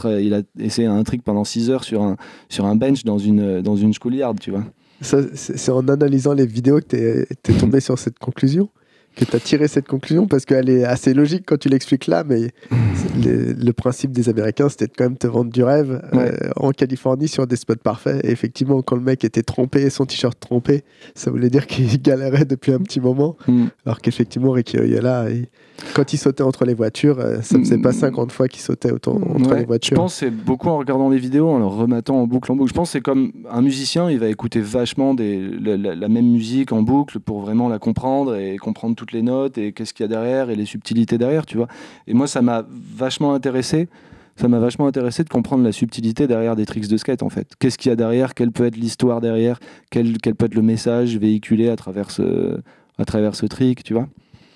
[0.60, 2.18] essayé un trick pendant 6 heures sur un,
[2.50, 4.66] sur un bench dans une, dans une schoolyard, tu vois.
[5.00, 8.70] C'est en analysant les vidéos que tu es, tombé sur cette conclusion
[9.18, 12.24] que tu as tiré cette conclusion parce qu'elle est assez logique quand tu l'expliques là,
[12.24, 12.52] mais
[12.96, 16.32] c'est le, le principe des Américains, c'était de quand même te vendre du rêve euh,
[16.56, 18.24] en Californie sur des spots parfaits.
[18.26, 20.84] Et effectivement, quand le mec était trompé, son t-shirt trompé,
[21.16, 23.36] ça voulait dire qu'il galérait depuis un petit moment.
[23.48, 23.66] Mm.
[23.86, 25.48] Alors qu'effectivement, Ricky Oyola, il-
[25.94, 27.94] quand il sautait entre les voitures, euh, ça faisait pas Mm.
[27.94, 29.96] 50 fois qu'il sautait autant, entre Ouais, les Je voitures.
[29.98, 32.70] pense que c'est beaucoup en regardant les vidéos, en le remettant en boucle en boucle.
[32.70, 36.08] Je pense que c'est comme un musicien, il va écouter vachement des, la, la- la
[36.08, 39.94] même musique en boucle pour vraiment la comprendre et comprendre toutes les notes et qu'est-ce
[39.94, 41.68] qu'il y a derrière et les subtilités derrière, tu vois.
[42.08, 43.88] Et moi, ça m'a vachement intéressé.
[44.36, 47.48] Ça m'a vachement intéressé de comprendre la subtilité derrière des tricks de skate en fait.
[47.58, 48.36] Qu'est-ce qu'il y a derrière?
[48.36, 49.60] Quelle peut être l'histoire derrière?
[49.90, 52.60] Quel, quel peut être le message véhiculé à travers ce,
[53.00, 54.08] à travers ce trick, tu vois?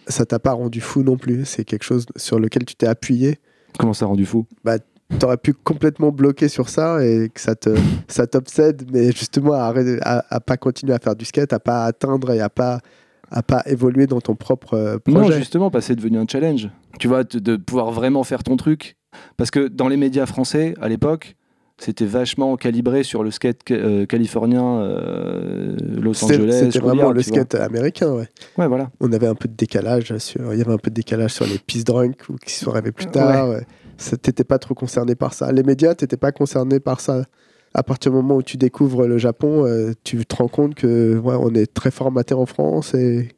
[0.07, 1.45] Ça t'a pas rendu fou non plus?
[1.45, 3.39] C'est quelque chose sur lequel tu t'es appuyé?
[3.79, 4.45] Comment ça a rendu fou?
[5.19, 7.75] T'aurais pu complètement bloquer sur ça et que ça te
[8.07, 11.85] ça t'obsède, mais justement à, à, à pas continuer à faire du skate, à pas
[11.85, 12.79] atteindre et à pas
[13.31, 15.39] à pas évoluer dans ton propre euh, Non, projet.
[15.39, 16.69] justement, parce que c'est devenu un challenge.
[16.99, 18.97] Tu vois, de, pouvoir vraiment faire ton truc.
[19.37, 21.35] Parce que dans les médias français, à l'époque,
[21.77, 26.65] c'était vachement calibré sur le skate euh, californien, euh, Los Angeles.
[26.65, 27.23] c'était vraiment le vois.
[27.23, 28.27] skate américain, ouais.
[28.57, 28.91] Ouais, voilà.
[28.99, 31.45] On avait un peu de décalage sur, il y avait un peu de décalage sur
[31.45, 33.49] les pistes drunk ou qui sont arrivés plus tard.
[33.49, 33.65] ouais.
[34.21, 35.51] T'étais pas trop concerné par ça.
[35.51, 37.23] Les médias, t'étais pas concerné par ça.
[37.73, 41.17] À partir du moment où tu découvres le Japon, euh, tu te rends compte que
[41.17, 43.29] ouais, on est très formaté en France et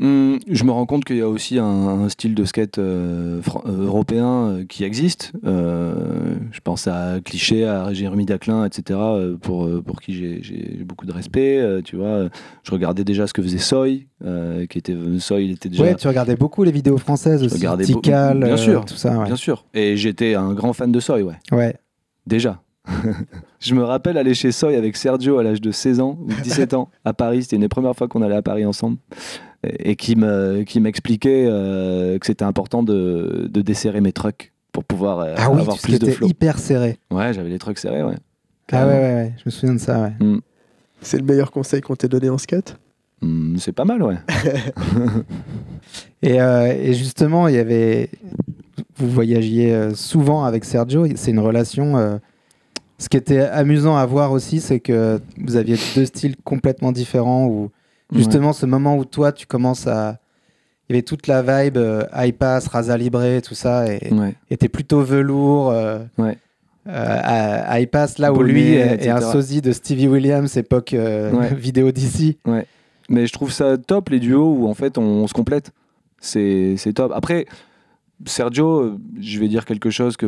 [0.00, 3.40] Hum, je me rends compte qu'il y a aussi un, un style de skate euh,
[3.66, 5.32] euh, européen euh, qui existe.
[5.44, 10.40] Euh, je pense à Cliché, à Jérémy Daclin, etc., euh, pour, euh, pour qui j'ai-
[10.40, 11.58] j'ai beaucoup de respect.
[11.58, 12.28] euh, tu vois,
[12.62, 15.96] je regardais déjà ce que faisait Soy, euh, qui était Soy, il était déjà ouais,
[15.96, 19.18] tu regardais beaucoup les vidéos françaises aussi, Tikal, bien euh, sûr, tout ça.
[19.18, 19.24] Ouais.
[19.24, 19.64] Bien sûr.
[19.74, 21.38] Et j'étais un grand fan de Soy, ouais.
[21.50, 21.74] Ouais.
[22.24, 22.62] Déjà.
[23.60, 26.74] je me rappelle aller chez Soy avec Sergio à l'âge de 16 ans ou 17
[26.74, 27.42] ans à Paris.
[27.42, 28.98] C'était une des premières fois qu'on allait à Paris ensemble.
[29.66, 34.52] Et, et qui me- qui m'expliquait euh, que c'était important de, de desserrer mes trucks
[34.72, 36.28] pour pouvoir euh, Ah oui, avoir plus de flow.
[36.28, 36.98] hyper serré.
[37.10, 38.14] Ouais, j'avais les trucks serrés, ouais.
[38.70, 40.12] Ah ouais, ouais, ouais, je me souviens de ça, ouais.
[41.00, 42.78] c'est le meilleur conseil qu'on t'ait donné en skate?
[43.22, 44.16] Hum, c'est pas mal, ouais.
[46.22, 48.10] Et, euh, et justement, il y avait.
[48.96, 51.06] Vous voyagiez euh, souvent avec Sergio.
[51.16, 51.96] C'est une relation.
[51.96, 52.18] euh,
[52.98, 57.46] Ce qui était amusant à voir aussi, c'est que vous aviez deux styles complètement différents.
[57.46, 57.70] Où
[58.12, 60.18] justement, ce moment où toi, tu commences à.
[60.88, 64.34] Il y avait toute la vibe euh, high pass, rasa libre, tout ça, et Ouais.
[64.50, 65.70] était plutôt velours.
[65.70, 66.38] euh, Ouais.
[66.88, 70.56] euh, à, à high pass, là où lui est, est un sosie de Stevie Williams,
[70.56, 72.38] époque euh, vidéo d'ici.
[73.10, 75.72] Mais je trouve ça top, les duos où en fait on, on se complète.
[76.20, 77.12] C'est c'est top.
[77.14, 77.44] Après,
[78.26, 80.26] Sergio, euh, je vais dire quelque chose que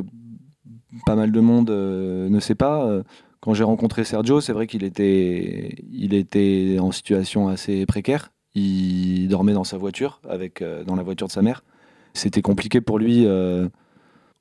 [1.07, 2.85] pas mal de monde euh, ne sait pas.
[2.87, 3.03] Euh,
[3.41, 8.33] Quand j'ai rencontré Sergio, c'est vrai qu'il était, il était en situation assez précaire.
[8.55, 11.63] Il dormait dans sa voiture, avec, euh, dans la voiture de sa mère.
[12.15, 13.27] C'était compliqué pour lui.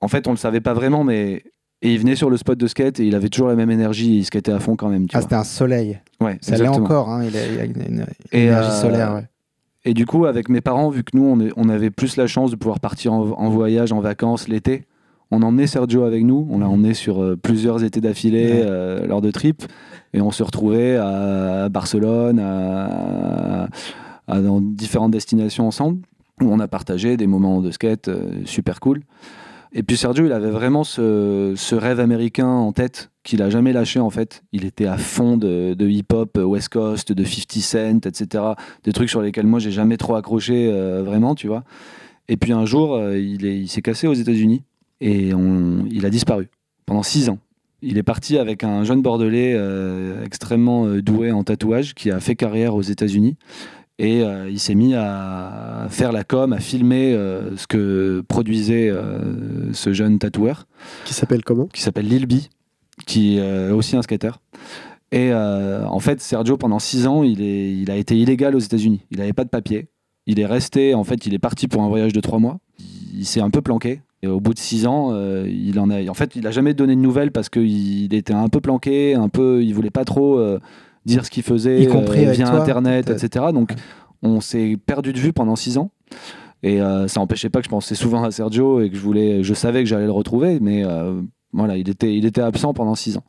[0.01, 1.43] En fait, on le savait pas vraiment, mais.
[1.81, 4.17] Et il venait sur le spot de skate et il avait toujours la même énergie.
[4.17, 5.07] Il skatait à fond quand même.
[5.07, 5.97] Tu Ah, c'était un soleil.
[6.19, 8.81] Ouais, Ça l'est encore, hein, il a, il a une, une- une Et, énergie euh,
[8.81, 9.13] solaire.
[9.13, 9.29] ouais.
[9.85, 12.27] Et du coup, avec mes parents, vu que nous, on, est- on avait plus la
[12.27, 14.83] chance de pouvoir partir en, en voyage, en vacances l'été,
[15.31, 16.47] on emmenait Sergio avec nous.
[16.49, 19.63] On l'a emmené sur euh, plusieurs étés d'affilée euh, lors de trips.
[20.13, 23.69] Et on se retrouvait à Barcelone, à,
[24.27, 25.99] à- dans différentes destinations ensemble,
[26.41, 29.01] où on a partagé des moments de skate euh, super cool.
[29.71, 33.71] Et puis Sergio, il avait vraiment ce, ce rêve américain en tête qu'il a jamais
[33.71, 34.41] lâché en fait.
[34.51, 38.43] Il était à fond de, de hip-hop, West Coast, de 50 Cent, etc.
[38.83, 40.71] Des trucs sur lesquels moi j'ai jamais trop accroché
[41.05, 41.63] vraiment, tu vois.
[42.29, 44.63] Et puis un jour, il s'est cassé aux États-Unis
[45.01, 46.49] et on- il a disparu
[46.85, 47.39] pendant six ans.
[47.81, 52.19] Il est parti avec un jeune Bordelais euh, extrêmement euh, doué en tatouage qui a
[52.19, 53.37] fait carrière aux États-Unis.
[53.99, 58.91] Et euh, il s'est mis à faire la com, à filmer euh, ce que produisait
[59.73, 60.67] ce jeune tatoueur
[61.05, 61.67] Qui s'appelle comment?
[61.67, 62.33] Qui s'appelle Lil B,
[63.05, 64.31] qui est aussi un skater.
[65.11, 69.01] Et en fait, Sergio, pendant six ans, il, est, il a été illégal aux États-Unis.
[69.11, 69.87] Il n'avait pas de papier.
[70.27, 72.59] Il est resté, en fait, il est parti pour un voyage de trois mois.
[73.15, 74.01] Il s'est un peu planqué.
[74.21, 76.05] Et au bout de six ans, euh, il en a.
[76.09, 79.29] En fait, il a jamais donné de nouvelles parce qu'il était un peu planqué, un
[79.29, 79.63] peu.
[79.63, 80.59] Il voulait pas trop euh,
[81.05, 83.45] dire ce qu'il faisait Y compris euh, via toi, Internet, etc.
[83.53, 83.71] Donc,
[84.21, 85.91] on s'est perdu de vue pendant six ans.
[86.61, 89.53] Et ça n'empêchait pas que je pensais souvent à Sergio et que je voulais, je
[89.53, 90.83] savais que j'allais le retrouver, mais
[91.53, 93.23] voilà, il était, il était absent pendant six ans.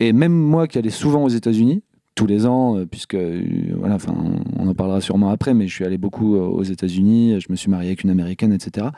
[0.00, 1.82] Et même moi qui allais souvent aux États-Unis,
[2.14, 3.42] tous les ans, euh, puisque euh,
[3.76, 4.14] voilà, enfin,
[4.58, 7.56] on en parlera sûrement après, mais je suis allé beaucoup euh, aux États-Unis, je me
[7.56, 8.88] suis marié avec une américaine, etc.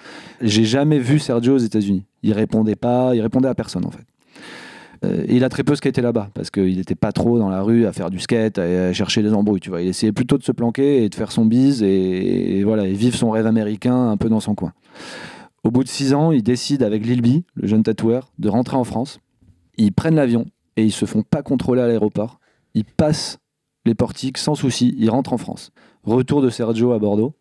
[0.41, 2.05] J'ai jamais vu Sergio aux États-Unis.
[2.23, 4.05] Il répondait pas, il répondait à personne en fait.
[5.29, 7.93] Il a très peu skaté là-bas parce qu'il n'était pas trop dans la rue à
[7.93, 9.61] faire du skate, à, chercher des embrouilles.
[9.61, 12.65] Tu vois, il essayait plutôt de se planquer et de faire son bise et, et
[12.65, 14.73] voilà, et vivre son rêve américain un peu dans son coin.
[15.63, 18.79] Au bout de six ans, il décide avec Lil B, le jeune tatoueur, de rentrer
[18.79, 19.21] en France.
[19.77, 20.47] Ils prennent l'avion
[20.77, 22.39] et ils se font pas contrôler à l'aéroport.
[22.75, 23.39] Ils passent
[23.85, 24.95] les portiques sans souci.
[24.99, 25.71] Ils rentrent en France.
[26.05, 27.35] Retour de Sergio à Bordeaux.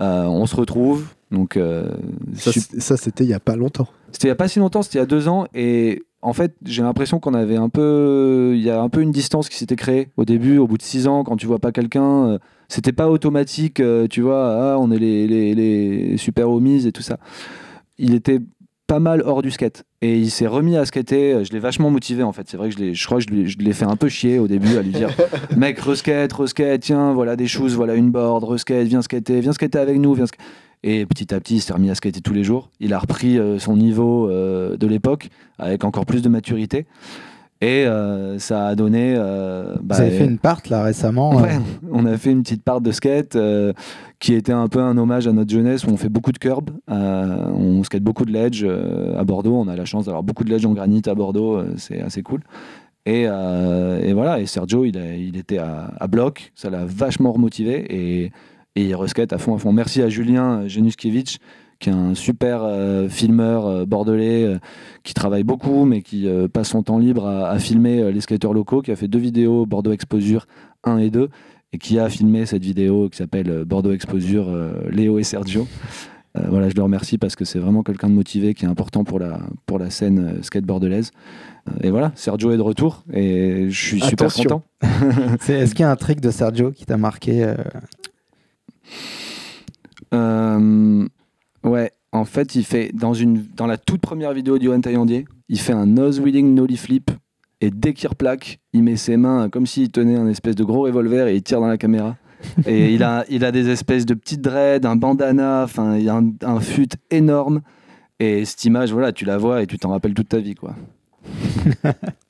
[0.00, 1.06] Euh, on se retrouve.
[1.30, 1.88] Donc, euh,
[2.34, 3.86] Ça, c'était il y a pas longtemps.
[4.12, 5.46] c'était il n'y a pas si longtemps, c'était il y a deux ans.
[5.54, 8.52] Et en fait, j'ai l'impression qu'on avait un peu.
[8.54, 10.82] Il y a un peu une distance qui s'était créée au début, au bout de
[10.82, 12.28] six ans, quand tu vois pas quelqu'un.
[12.28, 16.86] euh, c'était pas automatique, euh, tu vois, ah, on est les, les, les super homies
[16.86, 17.18] et tout ça.
[17.98, 18.40] Il était
[18.90, 19.84] pas mal hors du skate.
[20.02, 21.44] Et il s'est remis à skater.
[21.44, 22.48] Je l'ai vachement motivé en fait.
[22.50, 24.08] C'est vrai que je, l'ai- je crois que je l'ai- je l'ai fait un peu
[24.08, 25.10] chier au début à lui dire
[25.56, 29.78] Mec, reskate, reskate, tiens, voilà des choses, voilà une board, reskate, viens skater, viens skater
[29.78, 30.14] avec nous.
[30.14, 30.34] Viens sk-
[30.82, 32.70] et petit à petit, il s'est remis à skater tous les jours.
[32.80, 36.86] Il a repris euh, son niveau euh, de l'époque avec encore plus de maturité.
[37.62, 39.14] Et euh, ça a donné.
[39.18, 41.38] euh, bah, Vous avez fait une part là récemment.
[41.38, 41.58] euh, Ouais,
[41.92, 43.72] on a fait une petite part de skate euh,
[44.18, 46.70] qui était un peu un hommage à notre jeunesse où on fait beaucoup de curb.
[46.90, 49.54] euh, on skate beaucoup de ledge euh, à Bordeaux.
[49.56, 51.56] On a la chance d'avoir beaucoup de ledge en granit à Bordeaux.
[51.56, 52.40] euh, c'est assez cool.
[53.06, 56.52] Et, euh, et voilà, et Sergio, il, a- il était à, à bloc.
[56.54, 58.32] Ça l'a vachement remotivé et,
[58.76, 59.72] et il reskate à fond à fond.
[59.72, 61.38] Merci à Julien Januskiewicz
[61.80, 64.58] qui est un super euh, filmeur euh, bordelais euh,
[65.02, 68.82] qui travaille beaucoup mais qui passe son temps libre à, à filmer les skateurs locaux,
[68.82, 70.46] qui a fait deux vidéos Bordeaux Exposure
[70.84, 71.28] 1 et 2
[71.72, 74.46] et qui a filmé cette vidéo qui s'appelle Bordeaux Exposure
[74.90, 75.66] Léo et Sergio.
[76.34, 79.18] Voilà, je le remercie parce que c'est vraiment quelqu'un de motivé qui est important pour
[79.18, 81.10] la, pour la scène skate bordelaise.
[81.82, 84.62] Et voilà, Sergio est de retour et je suis super content.
[85.40, 87.54] c'est- Est-ce qu'il y a un trick de Sergio qui t'a marqué
[90.12, 91.06] Euh,
[91.64, 95.58] ouais, en fait, il fait dans, une, dans la toute première vidéo d'Yohan Taillandier, il
[95.60, 97.10] fait un nose wheeling nollie flip
[97.60, 100.82] et dès qu'il replaque, il met ses mains comme s'il tenait un espèce de gros
[100.82, 102.16] revolver et il tire dans la caméra.
[102.66, 106.08] Et il a, il a des espèces de petites dreads, un bandana, enfin, il y
[106.08, 107.60] a un, un fut énorme.
[108.18, 110.74] Et cette image, voilà, tu la vois et tu t'en rappelles toute ta vie, quoi.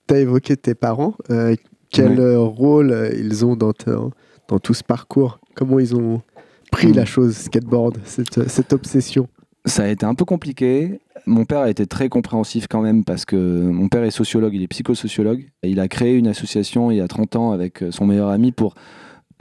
[0.08, 1.14] Tu as évoqué tes parents.
[1.30, 1.54] euh,
[1.90, 2.34] quel Ouais.
[2.36, 3.92] rôle euh, ils ont dans, ta-
[4.48, 5.38] dans tout ce parcours?
[5.54, 6.22] Comment ils ont
[6.70, 9.28] pris la chose skateboard, cette, cette obsession
[9.66, 11.00] Ça a été un peu compliqué.
[11.26, 14.62] Mon père a été très compréhensif quand même parce que mon père est sociologue, il
[14.62, 15.44] est psychosociologue.
[15.62, 18.52] Et il a créé une association il y a 30 ans avec son meilleur ami
[18.52, 18.74] pour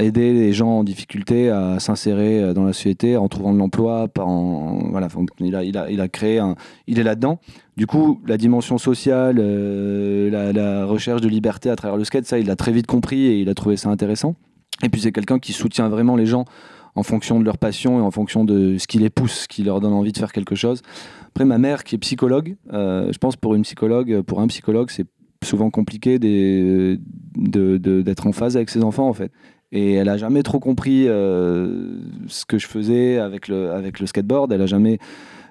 [0.02, 4.08] aider les gens en difficulté à s'insérer euh, dans la société en trouvant de l'emploi.
[4.20, 5.08] en- Voilà,
[5.42, 6.56] il, a, il, a, il a créé un...
[6.88, 7.40] Il est là-dedans.
[7.76, 12.26] Du coup, la dimension sociale, euh, la, la recherche de liberté à travers le skate,
[12.26, 14.36] ça, il l'a très vite compris et il a trouvé ça intéressant.
[14.84, 16.46] Et puis, c'est quelqu'un qui soutient vraiment les gens
[16.96, 19.64] en fonction de leur passion et en fonction de ce qui les pousse, ce qui
[19.64, 20.82] leur donne envie de faire quelque chose.
[21.28, 24.90] Après, ma mère, qui est psychologue, euh, je pense pour une psychologue, pour un psychologue,
[24.90, 25.08] c'est
[25.44, 26.98] souvent compliqué d'être
[28.28, 29.32] en phase avec ses enfants, en fait.
[29.72, 34.08] Et elle a jamais trop compris euh, ce que je faisais avec le, avec le
[34.08, 34.52] skateboard.
[34.52, 34.98] Elle a jamais.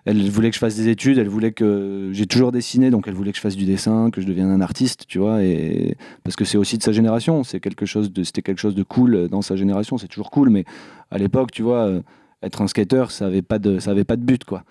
[0.04, 2.10] Elle voulait que je fasse des études, elle voulait que.
[2.12, 4.60] J'ai toujours dessiné, donc elle voulait que je fasse du dessin, que je devienne un
[4.60, 5.44] artiste, tu vois.
[5.44, 5.96] Et...
[6.24, 7.44] Parce que c'est aussi de sa génération.
[7.44, 8.24] C'est quelque chose de...
[8.24, 9.98] C'était quelque chose de cool dans sa génération.
[9.98, 10.64] C'est toujours cool, mais
[11.10, 12.02] à l'époque, tu vois, euh,
[12.42, 14.64] être un skater, ça avait pas de, ça avait pas de but, quoi.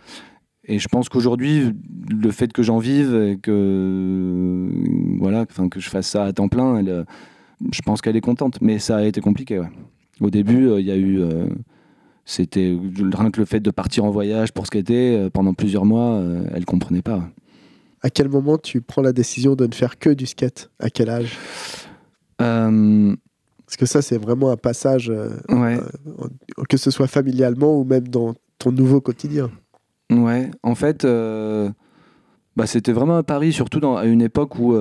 [0.70, 1.74] Et je pense qu'aujourd'hui,
[2.10, 4.68] le fait que j'en vive et que,
[5.18, 7.04] voilà, enfin, que je fasse ça à temps plein, elle, euh,
[7.72, 8.60] je pense qu'elle est contente.
[8.62, 9.70] Mais ça a été compliqué, ouais.
[10.20, 11.22] Au début, euh, il y a eu.
[11.22, 11.48] euh,
[12.26, 12.78] c'était
[13.14, 16.22] rien que le fait de partir en voyage pour skater euh, pendant plusieurs mois,
[16.54, 17.18] elle comprenait pas.
[17.18, 17.32] ouais.
[18.02, 20.70] À quel moment tu prends la décision de ne faire que du skate?
[20.80, 21.38] À quel âge?
[23.68, 25.78] Parce que ça, c'est vraiment un passage, euh, ouais.
[25.78, 26.28] euh,
[26.70, 29.52] que ce soit familialement ou même dans ton nouveau quotidien.
[30.10, 31.70] Ouais, en fait, euh,
[32.56, 34.74] bah, c'était vraiment un pari, surtout dans, à une époque où,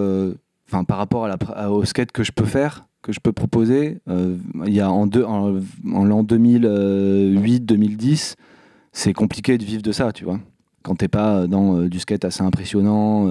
[0.68, 3.32] enfin, par rapport à la, à- au skate que je peux faire, que je peux
[3.32, 5.58] proposer, il y a en, deux, en,
[5.92, 8.36] en l'an 2008-2010,
[8.92, 10.38] c'est compliqué de vivre de ça, tu vois.
[10.84, 13.28] Quand t'es pas dans du skate assez impressionnant,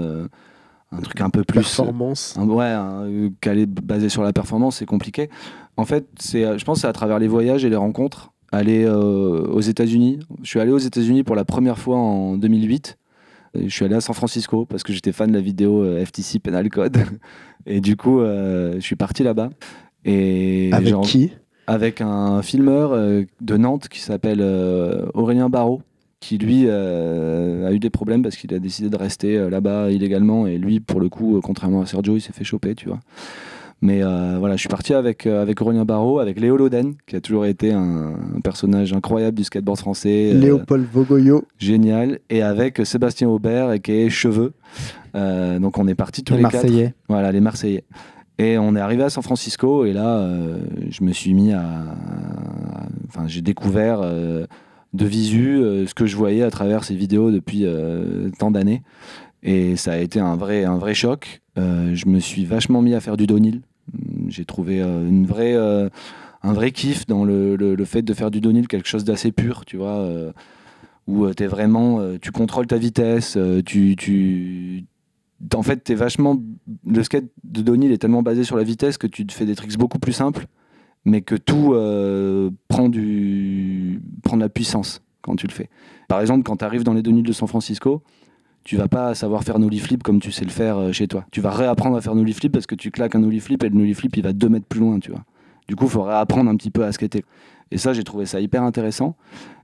[0.91, 1.61] un truc un peu plus.
[1.61, 2.35] Performance.
[2.37, 5.29] Un- ouais, un, calé basé sur la performance, c'est compliqué.
[5.77, 8.31] En fait, c'est, euh, je pense c'est à travers les voyages et les rencontres.
[8.51, 10.19] Aller euh, aux États-Unis.
[10.43, 12.97] Je suis allé aux États-Unis pour la première fois en 2008.
[13.55, 16.03] Et je suis allé à San Francisco parce que j'étais fan de la vidéo euh,
[16.05, 16.97] FTC Penal Code.
[17.65, 19.49] Et du coup, euh, je suis parti là-bas.
[20.03, 21.31] Et Avec qui?
[21.67, 24.41] Avec un filmeur euh, de Nantes qui s'appelle
[25.13, 25.81] Aurélien Barrault,
[26.25, 29.91] qui lui euh, a eu des problèmes parce qu'il a décidé de rester euh, là-bas
[29.91, 30.47] illégalement.
[30.47, 32.99] Et lui, pour le coup, euh, contrairement à Sergio, il s'est fait choper, tu vois.
[33.83, 37.15] Mais euh, voilà, je suis parti avec, euh, avec Aurélien Barrault, avec Léo Loden, qui
[37.15, 40.31] a toujours été un, un personnage incroyable du skateboard français.
[40.33, 41.43] euh, Léopold Vogoyo.
[41.59, 42.17] génial.
[42.31, 44.53] Et avec Sébastien Aubert, et qui est Cheveux.
[45.13, 46.63] Donc on est partis tous Les les, quatre.
[46.63, 46.93] Marseillais.
[47.07, 47.83] Voilà, les Marseillais.
[48.39, 50.27] Et on est arrivé à San Francisco et là,
[50.89, 51.63] je me suis mis à.
[53.07, 54.01] Enfin, j'ai découvert
[54.95, 58.81] de visu euh, ce que je voyais à travers ces vidéos depuis euh, tant d'années.
[59.43, 61.41] Et ça a été un vrai, un vrai choc.
[61.57, 63.61] Euh, je me suis vachement mis à faire du downhill.
[64.27, 68.67] J'ai trouvé une vraie, un vrai kiff dans le, le- fait de faire du downhill,
[68.67, 70.09] quelque chose d'assez pur, tu vois,
[71.05, 74.85] où tu es vraiment, tu contrôles ta vitesse, tu, tu,
[75.53, 76.41] en fait, t'es vachement.
[76.87, 79.55] Le skate de downhill est tellement basé sur la vitesse que tu te fais des
[79.55, 80.47] tricks beaucoup plus simples,
[81.05, 84.01] mais que tout euh, prend, du...
[84.23, 85.69] prend de la puissance quand tu le fais.
[86.07, 88.03] Par exemple, quand tu arrives dans les downhills de San Francisco,
[88.63, 91.25] tu vas pas savoir faire nollie flip comme tu sais le faire euh, chez toi.
[91.31, 93.69] Tu vas réapprendre à faire nollie flip parce que tu claques un nollie flip et
[93.69, 95.23] le nollie flip il va deux mètres plus loin, tu vois.
[95.67, 97.23] Du coup, il faut réapprendre un petit peu à skater.
[97.71, 99.15] Et ça, j'ai trouvé ça hyper intéressant.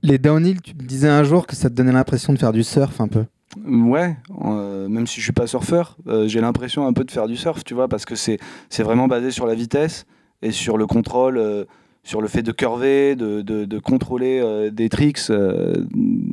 [0.02, 2.64] Les downhill, tu me disais un jour que ça te donnait l'impression de faire du
[2.64, 3.24] surf un peu.
[3.66, 7.28] Ouais, euh, même si je suis pas surfeur, euh, j'ai l'impression un peu de faire
[7.28, 8.38] du surf, tu vois, parce que c'est
[8.70, 10.06] c'est vraiment basé sur la vitesse
[10.42, 11.64] et sur le contrôle, euh,
[12.04, 15.84] sur le fait de curver, de, de, de contrôler euh, des tricks euh,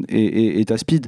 [0.10, 1.08] et, et- et ta speed.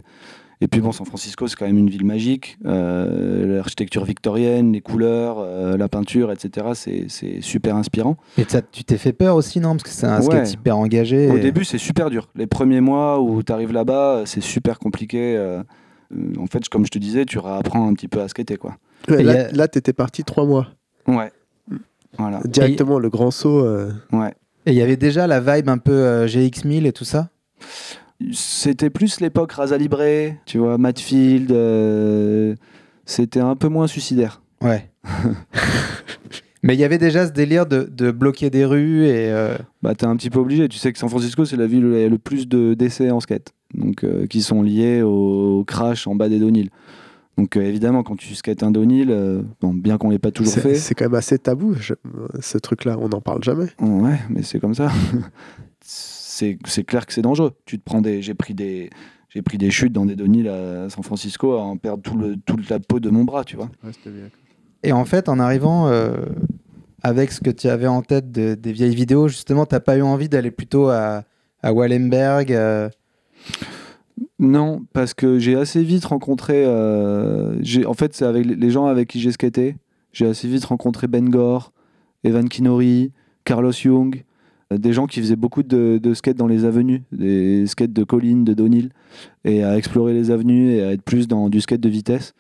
[0.64, 2.60] Et puis bon, San Francisco, c'est quand même une ville magique.
[2.68, 8.16] Euh, L'architecture victorienne, les couleurs, euh, la peinture, etc., c'est- c'est super inspirant.
[8.38, 9.72] Et ça, tu t'es fait peur aussi, non?
[9.72, 10.46] Parce que c'est un Ouais.
[10.46, 11.32] skate hyper engagé.
[11.32, 12.30] Au début, c'est super dur.
[12.36, 15.36] Les premiers mois où tu arrives là-bas, c'est super compliqué.
[16.38, 18.76] en fait, comme je te disais, tu réapprends un petit peu à skater, quoi.
[19.10, 20.68] Ouais, là, a- là, t'étais parti trois mois.
[21.08, 21.32] Ouais.
[22.18, 22.42] Voilà.
[22.46, 23.66] Directement, le grand saut.
[23.66, 24.34] euh, Ouais.
[24.66, 27.30] Et il y avait déjà la vibe un peu euh, GX1000 et tout ça?
[28.34, 30.04] C'était plus l'époque Rasa Libre,
[30.46, 31.52] tu vois, Matfield.
[31.52, 32.56] euh,
[33.06, 34.42] C'était un peu moins suicidaire.
[34.62, 34.92] Ouais.
[36.64, 39.32] Mais il y avait déjà ce délire de, de bloquer des rues et.
[39.32, 40.70] euh, Bah, t'es un petit peu obligé.
[40.70, 42.76] Tu sais que San Francisco, c'est la ville où il y a le plus de
[42.76, 43.52] décès en skate.
[43.74, 46.70] Donc, euh, qui sont liés au crash en bas des downhill.
[47.38, 50.54] Donc, euh, évidemment, quand tu skates un downhill, euh, bon, bien qu'on l'ait pas toujours
[50.54, 50.76] fait.
[50.76, 51.94] c'est quand même assez tabou, je-
[52.40, 52.98] ce truc-là.
[53.00, 53.68] On n'en parle jamais.
[53.80, 54.92] Ouais, mais c'est comme ça.
[55.82, 57.54] c'est clair que c'est dangereux.
[57.66, 58.90] Tu te prends des, j'ai pris des,
[59.30, 62.36] j'ai pris des chutes dans des downhills à San Francisco à en perdre tout le,
[62.38, 63.70] toute la peau de mon bras, tu vois.
[64.84, 66.18] Et en fait, en arrivant euh,
[67.04, 70.02] avec ce que tu avais en tête de- des vieilles vidéos, justement, t'as pas eu
[70.02, 71.24] envie d'aller plutôt à,
[71.64, 72.90] à Wallenberg euh,
[74.42, 76.64] Non, parce que j'ai assez vite rencontré.
[76.66, 79.76] euh, en fait, c'est avec les- gens avec qui j'ai skaté.
[80.14, 81.72] J'ai assez vite rencontré Ben Gore,
[82.24, 83.12] Evan Kinori,
[83.46, 84.24] Carlos Young,
[84.74, 88.04] euh, des gens qui faisaient beaucoup de, de skate dans les avenues, des skates de
[88.04, 88.90] collines, de downhill,
[89.46, 92.34] et à explorer les avenues et à être plus dans du skate de vitesse.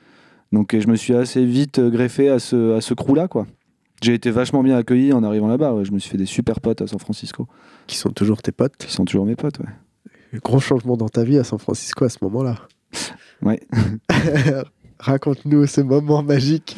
[0.51, 3.45] Donc, je me suis assez vite greffé à ce, à ce crew-là, quoi.
[4.01, 5.75] J'ai été vachement bien accueilli en arrivant là-bas.
[5.75, 5.85] ouais.
[5.85, 7.47] Je me suis fait des super potes à San Francisco,
[7.85, 8.75] Qui sont toujours tes potes.
[8.77, 9.59] qui sont toujours mes potes.
[9.59, 9.65] Ouais.
[10.43, 12.55] Gros changement dans ta vie à San Francisco à ce moment-là.
[13.41, 13.59] Ouais.
[14.99, 16.77] Raconte-nous ce moment magique.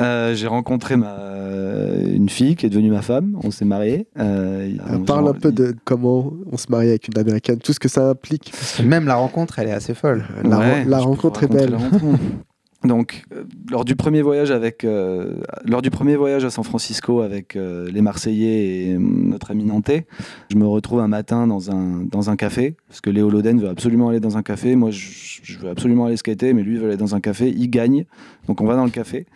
[0.00, 3.38] Euh, j'ai rencontré ma, euh, une fille qui est devenue ma femme.
[3.44, 4.06] On s'est mariés.
[4.18, 7.74] Euh, On on- parle un peu de comment on se marie avec une américaine, tout
[7.74, 8.50] ce que ça implique.
[8.82, 10.24] Même la rencontre, elle est assez folle.
[10.42, 11.76] La, Ouais, rencontre est belle.
[12.82, 15.34] Donc, euh, lors du premier voyage avec, euh,
[15.66, 19.64] lors du premier voyage à San Francisco avec euh, les Marseillais et euh, notre ami
[19.64, 20.06] Nantais,
[20.50, 23.68] je me retrouve un matin dans un, dans un café parce que Léo Loden veut
[23.68, 24.76] absolument aller dans un café.
[24.76, 25.08] Moi, je,
[25.42, 27.50] je veux absolument aller skater, mais lui veut aller dans un café.
[27.54, 28.06] Il gagne,
[28.48, 29.26] donc on va dans le café.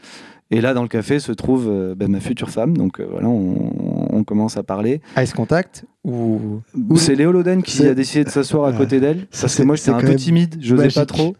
[0.50, 2.76] Et là, dans le café se trouve euh, ben, ma future femme.
[2.76, 3.72] Donc euh, voilà, on,
[4.10, 5.00] on commence à parler.
[5.18, 6.60] Ice Contact ou
[6.96, 8.76] C'est Léo Loden qui a décidé de s'asseoir à Ouais.
[8.78, 9.26] côté d'elle.
[9.26, 11.06] Parce c'est- que moi, j'étais un peu timide, j'osais pas magique.
[11.06, 11.36] trop.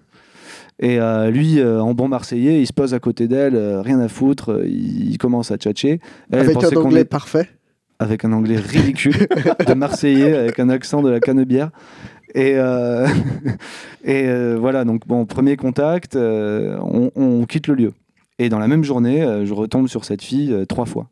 [0.81, 4.01] Et euh, lui, euh, en bon Marseillais, il se pose à côté d'elle, euh, rien
[4.01, 6.01] à foutre, il, il commence à tchatcher.
[6.33, 7.49] Elle, Avec un qu'on anglais est- parfait.
[8.01, 9.14] avec un anglais ridicule,
[9.68, 11.70] de Marseillais, avec un accent de la canebière.
[12.35, 13.07] Et, euh,
[14.05, 17.93] et euh, voilà, donc bon, premier contact, euh, on, on quitte le lieu.
[18.41, 21.07] Et dans la même journée, euh, je retombe sur cette fille euh, trois fois,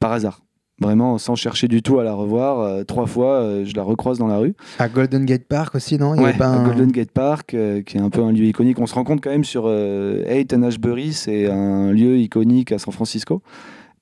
[0.00, 0.40] par hasard.
[0.82, 4.18] Vraiment, sans chercher du tout à la revoir, euh, trois fois, euh, je la recroise
[4.18, 4.54] dans la rue.
[4.78, 6.14] à Golden Gate Park aussi, non?
[6.14, 8.20] Il y Ouais, avait pas à un- Golden Gate Park, euh, qui est un peu
[8.22, 8.78] un lieu iconique.
[8.80, 12.78] On se rend compte quand même sur 8 and Ashbury, c'est un lieu iconique à
[12.78, 13.42] San Francisco.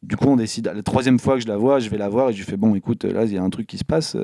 [0.03, 2.31] Du coup, on décide, la troisième fois que je la vois, je vais la voir
[2.31, 4.17] et je lui fais Bon, écoute, là, il y a un truc qui se passe.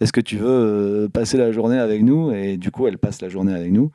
[0.00, 2.30] Est-ce que tu veux passer la journée avec nous?
[2.32, 3.90] Et du coup, elle passe la journée avec nous.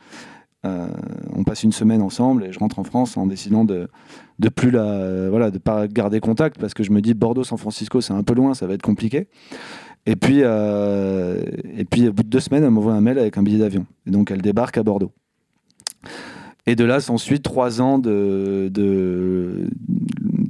[0.64, 3.88] On passe une semaine ensemble et je rentre en France en décidant de
[4.40, 7.44] de plus la euh, voilà de pas garder contact parce que je me dis Bordeaux
[7.44, 9.28] San Francisco c'est un peu loin ça va être compliqué
[10.06, 11.42] et puis euh,
[11.78, 13.86] et puis au bout de deux semaines elle m'envoie un mail avec un billet d'avion
[14.08, 15.12] et donc elle débarque à Bordeaux
[16.66, 19.68] et de là s'ensuit trois ans de de,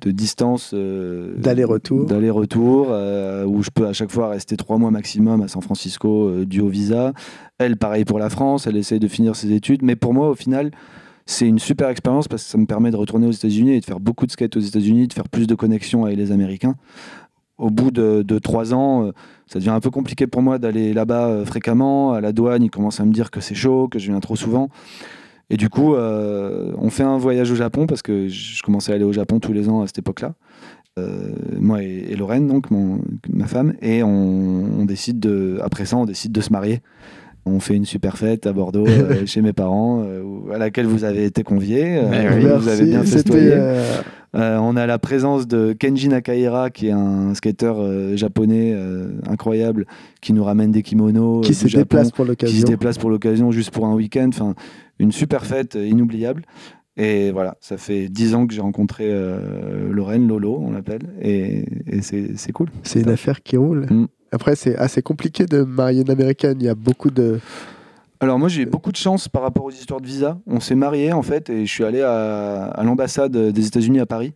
[0.02, 2.06] de distance euh, D'aller-retour.
[2.06, 6.30] d'aller-retour euh, où je peux à chaque fois rester trois mois maximum à San Francisco
[6.30, 7.14] euh, dû au visa
[7.60, 9.84] elle, pareil pour la France, elle essaye de finir ses études.
[9.84, 10.72] Mais pour moi, au final,
[11.30, 13.86] c'est une super expérience parce que ça me permet de retourner aux États-Unis et de
[13.86, 16.76] faire beaucoup de skate aux États-Unis, de faire plus de connexions avec les Américains.
[17.60, 19.12] Au bout de, trois ans, euh,
[19.46, 22.14] ça devient un peu compliqué pour moi d'aller là-bas euh, fréquemment.
[22.14, 24.36] À la douane, ils commencent à me dire que c'est chaud, que je viens trop
[24.36, 24.70] souvent.
[25.52, 28.96] Et du coup, euh, on fait un voyage au Japon parce que je commençais à
[28.96, 30.34] aller au Japon tous les ans à cette époque-là.
[31.62, 32.66] Moi et, Lorraine, donc
[33.30, 36.82] ma femme, et on, décide de, après ça, on décide de se marier.
[37.46, 40.24] On fait une super fête à Bordeaux euh, chez mes parents, euh,
[40.54, 41.98] à laquelle vous avez été conviés.
[41.98, 42.46] euh, oui.
[42.62, 43.54] vous avez bien festoyé.
[44.34, 48.76] on a la présence de Kenji Nakahira, qui est un skateur euh, japonais
[49.28, 49.86] incroyable,
[50.22, 52.68] qui nous ramène des kimonos qui se Japon, déplace pour qui se l'occasion.
[52.68, 54.30] déplace pour l'occasion, juste pour un week-end.
[54.30, 54.54] Enfin,
[55.00, 56.44] une super fête inoubliable.
[56.98, 61.64] Et voilà, ça fait dix ans que j'ai rencontré euh, Lorraine, Lolo, on l'appelle, et,
[61.88, 62.68] et c'est c'est cool.
[62.84, 63.86] C'est une affaire qui roule.
[63.90, 64.08] Mm.
[64.32, 66.58] Après, c'est assez compliqué de marier une américaine.
[66.60, 67.40] Il y a beaucoup de.
[68.22, 70.38] Alors moi j'ai beaucoup de chance par rapport aux histoires de visa.
[70.46, 74.34] On s'est mariés en fait et je suis allé à, l'ambassade des États-Unis à Paris.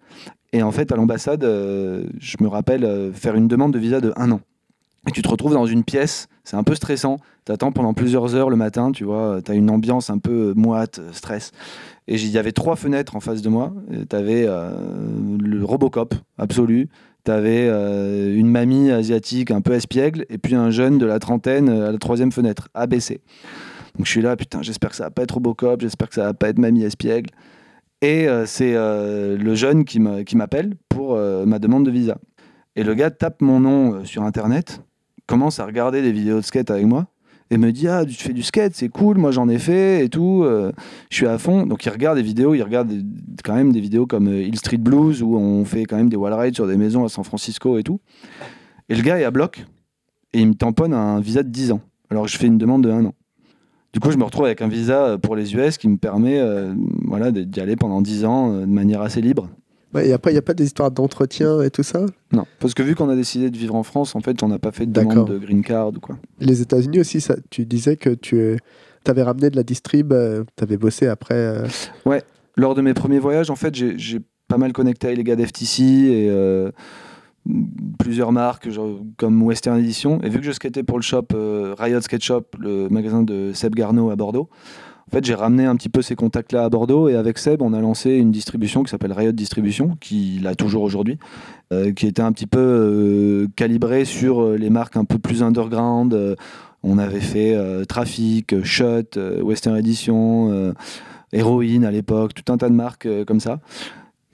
[0.54, 4.00] Et en fait à l'ambassade, euh, je me rappelle euh, faire une demande de visa
[4.00, 4.40] de un an.
[5.06, 7.18] Et tu te retrouves dans une pièce, c'est un peu stressant.
[7.44, 11.12] T'attends pendant plusieurs heures le matin, tu vois, t'as une ambiance un peu moite, euh,
[11.12, 11.52] stress.
[12.08, 13.74] Et il y avait trois fenêtres en face de moi.
[14.10, 16.90] Tu avais le Robocop absolu.
[17.26, 21.70] Tu avais une mamie asiatique un peu espiègle et puis un jeune de la trentaine
[21.70, 23.22] euh, à la troisième fenêtre, ABC.
[23.96, 26.24] Donc je suis là, putain, j'espère que ça va pas être Robocop, j'espère que ça
[26.24, 27.30] va pas être Mamie Espiègle.
[28.02, 31.92] Et euh, c'est euh, le jeune qui m'a- qui m'appelle pour euh, ma demande de
[31.92, 32.18] visa.
[32.76, 34.82] Et le gars tape mon nom euh, sur Internet,
[35.26, 37.08] commence à regarder des vidéos de skate avec moi,
[37.54, 40.10] et me dit Ah, tu fais du skate, c'est cool, moi j'en ai fait et
[40.10, 40.72] tout, euh,
[41.10, 41.66] je suis à fond.
[41.66, 43.04] Donc il regarde des vidéos, il regarde des-
[43.44, 46.16] quand même des vidéos comme euh, Hill Street Blues, où on fait quand même des
[46.18, 48.00] wall rides sur des maisons à San Francisco et tout.
[48.90, 49.66] Et le gars est à bloc,
[50.34, 52.90] et il me tamponne un visa de 10 ans, alors je fais une demande de
[52.90, 53.14] 1 an.
[53.94, 56.74] Du coup, je me retrouve avec un visa pour les US qui me permet euh,
[57.06, 59.50] voilà, d'y aller pendant 10 ans euh, de manière assez libre.
[59.94, 62.06] Ouais, et après, il n'y a pas des histoires d'entretien et tout ça.
[62.32, 64.60] Non, parce que vu qu'on a décidé de vivre en France, en fait, on n'a
[64.60, 66.18] pas fait de demande de green card ou quoi.
[66.40, 68.58] Les États-Unis aussi, ça, tu disais que tu
[69.06, 70.14] avais ramené de la distrib,
[70.56, 71.36] tu avais bossé après.
[71.36, 71.68] euh,
[72.56, 75.36] Lors de mes premiers voyages, en fait, j'ai j'ai pas mal connecté avec les gars
[75.36, 76.70] d'FTC et euh,
[78.00, 80.22] plusieurs marques genre, comme Western Edition.
[80.22, 83.52] Et vu que je skatais pour le shop euh, Riot Skate Shop, le magasin de
[83.54, 84.50] Seb Garneau à Bordeaux,
[85.14, 87.74] en fait, j'ai ramené un petit peu ces contacts-là à Bordeaux et avec Seb, on
[87.74, 91.20] a lancé une distribution qui s'appelle Riot Distribution, qui l'a toujours aujourd'hui,
[91.72, 95.44] euh, qui était un petit peu euh, calibrée sur euh, les marques un peu plus
[95.44, 96.36] underground.
[96.82, 97.56] On avait fait
[97.86, 100.74] Traffic, Shot, Western Edition,
[101.32, 103.60] Heroin à l'époque, tout un tas de marques comme ça.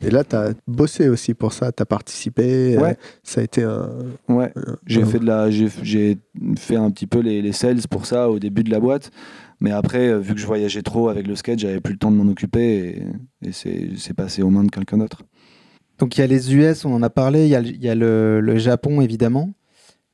[0.02, 2.78] Et là, tu as bossé aussi pour ça, tu as participé.
[2.78, 2.98] euh, Ouais.
[3.24, 3.90] ça a été un.
[4.30, 4.52] Ouais.
[4.56, 6.18] un- J'ai fait de la, j'ai, j'ai
[6.58, 9.12] fait un petit peu les, les sales pour ça au début de la boîte,
[9.60, 12.12] mais après, euh, vu que je voyageais trop avec le skate, j'avais plus le temps
[12.12, 13.04] de m'en occuper
[13.44, 15.24] et, et c'est, passé aux mains de quelqu'un d'autre.
[15.98, 17.84] Donc il y a les US, on en a parlé, il y a, le- il
[17.84, 19.52] y a le, le Japon évidemment.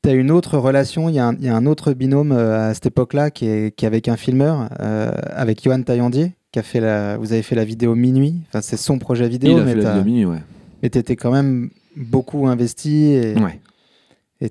[0.02, 2.32] Tu as une autre relation, il y, a un- il y a un autre binôme
[2.32, 6.35] euh, à cette époque-là qui est, qui est avec un filmeur, euh, avec Johan Taillandier,
[6.56, 8.36] qui a fait la, vous avez fait la vidéo Minuit.
[8.48, 10.42] Enfin, c'est son projet vidéo, Il a mais fait la t'as- vidéo minuit, ouais.
[10.82, 13.60] mais tu étais quand même beaucoup investi et Ouais.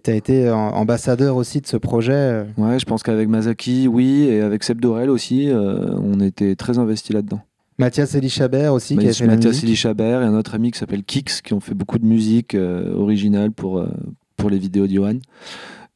[0.04, 2.14] tu as été ambassadeur aussi de ce projet.
[2.14, 2.44] euh.
[2.60, 6.78] Ouais, je pense qu'avec Mazaki, oui, et avec Seb Dorel aussi, euh, on était très
[6.78, 7.42] investis là-dedans.
[7.80, 9.64] Mathias Elichabert aussi, qui a fait Mathias musique.
[9.66, 12.94] Elichabert et un autre ami qui s'appelle Kix, qui ont fait beaucoup de musique euh,
[12.96, 13.88] originale pour, euh,
[14.38, 15.18] pour les vidéos d'Yohan.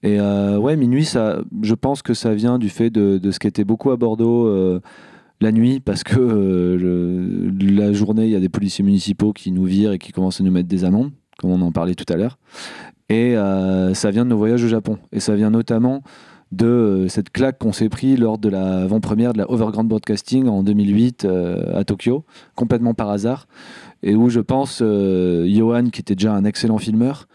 [0.02, 3.46] Et ouais, minuit, ça, je pense que ça vient du fait de, de ce qui
[3.48, 4.48] était beaucoup à Bordeaux
[5.42, 9.66] la nuit, parce que euh, la journée, il y a des policiers municipaux qui nous
[9.66, 12.18] virent et qui commencent à nous mettre des amendes, comme on en parlait tout à
[12.18, 12.38] l'heure.
[13.10, 14.98] Et euh, ça vient de nos voyages au Japon.
[15.12, 16.04] Et ça vient notamment
[16.52, 20.48] de euh, cette claque qu'on s'est pris lors de la avant-première de la Overground Broadcasting
[20.48, 22.24] en 2008 euh, à Tokyo,
[22.56, 23.48] complètement par hasard,
[24.02, 27.28] et où je pense Johan, qui était déjà un excellent filmeur,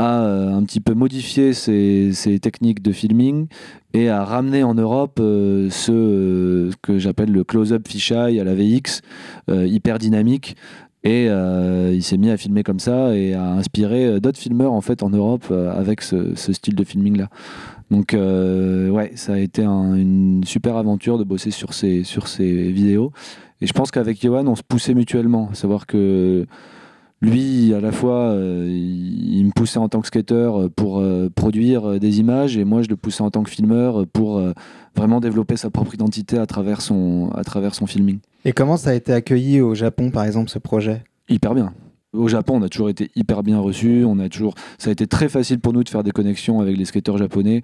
[0.00, 3.46] a euh, un petit peu modifié ses, techniques de filming
[3.92, 8.54] et a ramené en Europe euh, ce euh, que j'appelle le close-up fisheye à la
[8.54, 9.02] VX,
[9.48, 10.56] hyper dynamique.
[11.02, 15.02] Et il s'est mis à filmer comme ça et à inspirer d'autres filmeurs en fait
[15.02, 17.30] en Europe avec ce, style de filming là.
[17.90, 22.70] Donc ouais, ça a été un- une super aventure de bosser sur ces, sur ces
[22.70, 23.12] vidéos.
[23.62, 25.48] Et je pense qu'avec Johan, on se poussait mutuellement.
[25.52, 26.46] À savoir que
[27.22, 31.90] lui, à la fois, euh, il, me poussait en tant que skater pour euh, produire
[31.90, 34.52] euh, des images et moi, je le poussais en tant que filmeur pour euh,
[34.96, 38.20] vraiment développer sa propre identité à travers son, à travers son filming.
[38.46, 41.04] Et comment ça a été accueilli au Japon, par exemple, ce projet?
[41.28, 41.74] Hyper bien.
[42.12, 44.04] Au Japon, on a toujours été hyper bien reçus.
[44.04, 46.76] On a toujours, ça a été très facile pour nous de faire des connexions avec
[46.76, 47.62] les skateurs japonais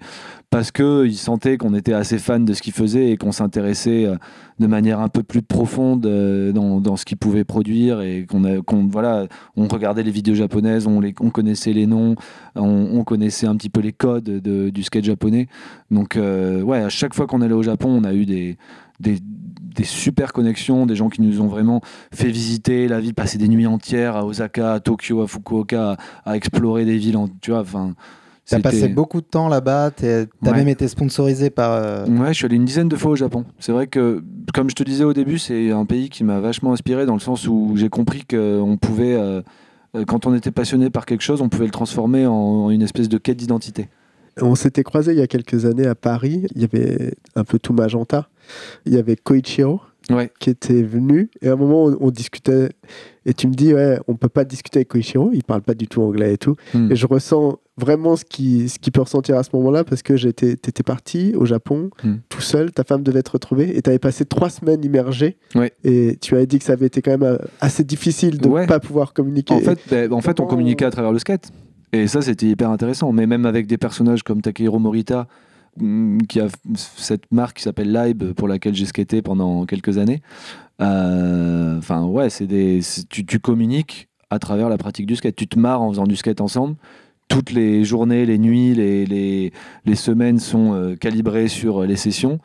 [0.49, 4.05] parce que ils sentaient qu'on était assez fans de ce qu'ils faisaient et qu'on s'intéressait
[4.05, 4.15] euh,
[4.59, 9.27] de manière un peu plus profonde euh, dans, ce qu'ils pouvaient produire et qu'on voilà,
[9.57, 12.15] on regardait les vidéos japonaises, on les, on connaissait les noms,
[12.55, 15.47] on, on connaissait un petit peu les codes de- du skate japonais.
[15.91, 18.57] Donc euh, ouais, à chaque fois qu'on allait au Japon, on a eu des
[18.99, 21.81] des, des super connexions, des gens qui nous ont vraiment
[22.13, 25.91] fait visiter la ville, passer des nuits entières à Osaka, à Tokyo, à Fukuoka,
[26.25, 27.93] à, à explorer des villes, en- tu vois, enfin...
[28.49, 30.53] T'as passé beaucoup de temps là-bas, t'as Ouais.
[30.53, 31.73] même été sponsorisé par...
[31.73, 33.43] euh, Ouais, je suis allé une dizaine de fois au Japon.
[33.59, 34.23] C'est vrai que,
[34.53, 37.19] comme je te disais au début, c'est un pays qui m'a vachement inspiré dans le
[37.19, 39.41] sens où j'ai compris qu'on pouvait, euh,
[39.97, 42.83] euh, quand on était passionné par quelque chose, on pouvait le transformer en, en une
[42.83, 43.89] espèce de quête d'identité.
[44.41, 46.45] On s'était croisé il y a quelques années à Paris.
[46.55, 48.29] Il y avait un peu tout magenta.
[48.85, 50.31] Il y avait Koichiro Ouais.
[50.39, 51.29] qui était venu.
[51.41, 52.69] Et à un moment, on, on discutait.
[53.25, 55.31] Et tu me dis, ouais, on peut pas discuter avec Koichiro.
[55.33, 56.55] Il parle pas du tout anglais et tout.
[56.73, 56.89] Hmm.
[56.89, 60.15] Et je ressens vraiment ce qu'il ce qu'il peut ressentir à ce moment-là parce que
[60.15, 62.15] j'étais, t'étais parti au Japon Hmm.
[62.29, 62.71] tout seul.
[62.71, 65.35] Ta femme devait te retrouver et tu avais passé trois semaines immergé.
[65.55, 65.73] Ouais.
[65.83, 68.53] Et tu avais dit que ça avait été quand même euh, assez difficile de ne
[68.53, 68.65] Ouais.
[68.67, 69.55] pas pouvoir communiquer.
[69.55, 71.49] En fait, ben, en fait, on communiquait à travers le skate.
[71.93, 73.11] Et ça, c'était hyper intéressant.
[73.11, 75.27] Mais même avec des personnages comme Takehiro Morita,
[75.79, 80.21] mm, qui a cette marque qui s'appelle Live, pour laquelle j'ai skaté pendant quelques années.
[80.81, 85.35] euh, Enfin, ouais, c'est des, tu, tu communiques à travers la pratique du skate.
[85.35, 86.75] Tu te marres en faisant du skate ensemble.
[87.29, 89.51] Toutes les journées, les nuits, les, les,
[89.85, 92.39] les semaines sont euh, calibrées sur les sessions.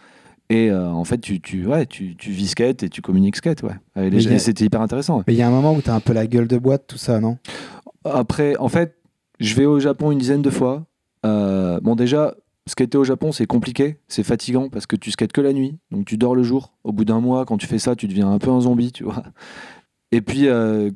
[0.50, 3.62] Et euh, en fait, tu, tu, ouais, tu, tu vis skate et tu communiques skate.
[3.62, 4.38] Ouais.
[4.38, 5.18] C'était hyper intéressant.
[5.18, 5.24] ouais.
[5.26, 6.98] Mais il y a un moment où t'as un peu la gueule de boîte, tout
[6.98, 7.38] ça, non?
[8.04, 8.96] Après, en fait,
[9.42, 10.86] je vais au Japon une dizaine de fois.
[11.26, 12.34] Euh, bon, déjà,
[12.66, 16.06] skater au Japon, c'est compliqué, c'est fatigant parce que tu skates que la nuit, donc
[16.06, 16.74] tu dors le jour.
[16.84, 19.04] Au bout d'un mois, quand tu fais ça, tu deviens un peu un zombie, tu
[19.04, 19.22] vois.
[20.12, 20.90] Et puis, euh,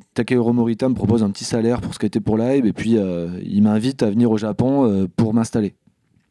[0.53, 4.03] Morita me propose un petit salaire pour skater pour live, et puis euh, il m'invite
[4.03, 5.73] à venir au Japon euh, pour m'installer.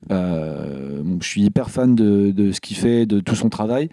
[0.08, 3.88] Bon, je suis hyper fan de, ce qu'il fait, de tout son travail.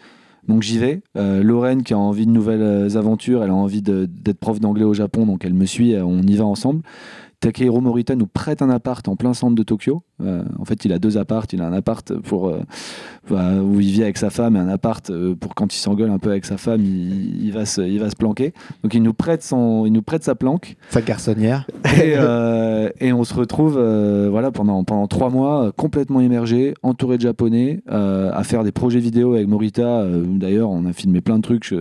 [0.48, 1.02] Donc j'y vais.
[1.18, 4.94] Euh, Lorraine, qui a envie de nouvelles aventures, elle a envie d'être prof d'anglais au
[4.94, 6.84] Japon, donc elle me suit, on y va ensemble.
[7.44, 10.06] Takehiro Morita nous prête un appart en plein centre de Tokyo.
[10.24, 11.46] Euh, en fait, il a deux apparts.
[11.54, 12.62] Il a un appart pour, euh,
[13.30, 16.10] bah, où il vit avec sa femme et un appart euh, pour quand il s'engueule
[16.10, 18.54] un peu avec sa femme, il, il va, se, il va se planquer.
[18.84, 20.76] Donc il nous prête, son, il nous prête sa planque.
[20.90, 21.68] Sa garçonnière.
[21.98, 23.80] Et, euh, et on se retrouve
[24.30, 29.34] voilà, pendant, pendant trois mois complètement immergé, entouré de japonais, à faire des projets vidéo
[29.34, 30.06] avec Morita.
[30.06, 31.74] D'ailleurs, on a filmé plein de trucs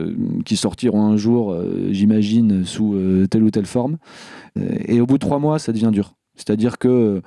[0.45, 1.57] qui sortiront un jour,
[1.91, 2.97] j'imagine, sous
[3.31, 3.97] telle ou telle forme.
[4.87, 6.15] Et au bout de trois mois, ça devient dur.
[6.35, 7.23] C'est-à-dire que,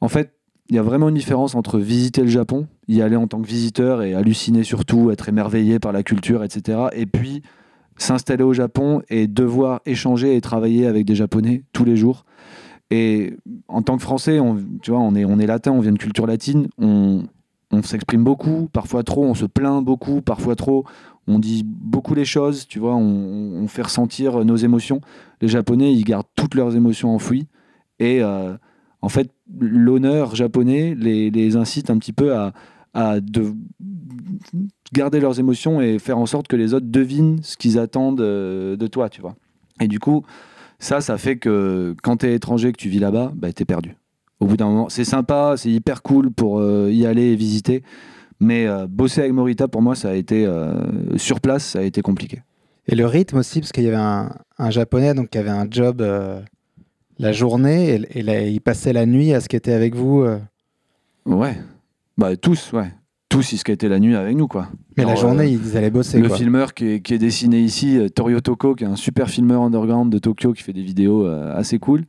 [0.00, 0.34] en fait,
[0.68, 3.46] il y a vraiment une différence entre visiter le Japon, y aller en tant que
[3.46, 6.86] visiteur et halluciner surtout, être émerveillé par la culture, etc.
[6.92, 7.42] Et puis
[7.96, 12.24] s'installer au Japon et devoir échanger et travailler avec des Japonais tous les jours.
[12.90, 13.34] Et
[13.68, 15.98] en tant que Français, on, tu vois, on est, on est latin, on vient de
[15.98, 17.24] culture latine, on,
[17.70, 20.84] on s'exprime beaucoup, parfois trop, on se plaint beaucoup, parfois trop,
[21.26, 25.00] on dit beaucoup les choses, tu vois, on, on fait ressentir nos émotions.
[25.40, 27.46] Les Japonais, ils gardent toutes leurs émotions enfouies.
[28.00, 28.56] Et euh,
[29.04, 29.30] en fait,
[29.60, 32.54] l'honneur japonais les, incite un petit peu à,
[32.94, 33.52] à de
[34.94, 38.76] garder leurs émotions et faire en sorte que les autres devinent ce qu'ils attendent euh,
[38.76, 39.34] de toi, tu vois.
[39.78, 40.24] Et du coup,
[40.78, 43.66] ça, ça fait que quand tu es étranger, que tu vis là-bas, bah, tu es
[43.66, 43.94] perdu.
[44.40, 47.82] Au bout d'un moment, c'est sympa, c'est hyper cool pour euh, y aller et visiter.
[48.40, 50.50] Mais euh, bosser avec Morita, pour moi, ça a été
[51.16, 52.40] sur place, ça a été compliqué.
[52.86, 55.66] Et le rythme aussi, parce qu'il y avait un, un japonais donc, qui avait un
[55.70, 56.02] job
[57.18, 60.22] la journée et, et là, il passait la nuit à skater avec vous.
[60.22, 60.38] euh.
[61.26, 61.56] Ouais.
[62.16, 62.92] Bah, tous, ouais.
[63.28, 64.68] Tous, ils skataient la nuit avec nous, quoi.
[64.96, 66.20] Mais la journée, euh, ils allaient bosser.
[66.20, 66.36] le quoi.
[66.36, 69.62] filmeur qui est, qui est dessiné ici, euh, Torio Toko, qui est un super filmeur
[69.62, 72.04] underground de Tokyo qui fait des vidéos euh, assez cool.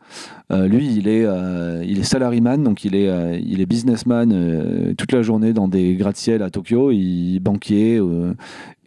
[0.51, 4.31] Euh, lui, il est, euh, il est salaryman, donc il est, euh, il est businessman
[4.31, 7.97] euh, toute la journée dans des gratte-ciel à Tokyo, il est banquier.
[7.97, 8.33] euh,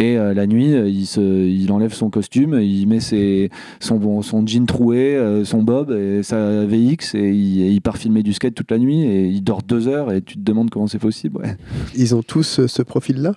[0.01, 4.23] et euh, la nuit, il, se, il enlève son costume, il met ses, son, bon-
[4.23, 8.23] son jean troué, euh, son bob et sa VX, et il, et il part filmer
[8.23, 10.87] du skate toute la nuit, et il dort deux heures, et tu te demandes comment
[10.87, 11.39] c'est possible.
[11.39, 11.57] ouais.
[11.97, 13.33] Ils ont tous ce profil-là,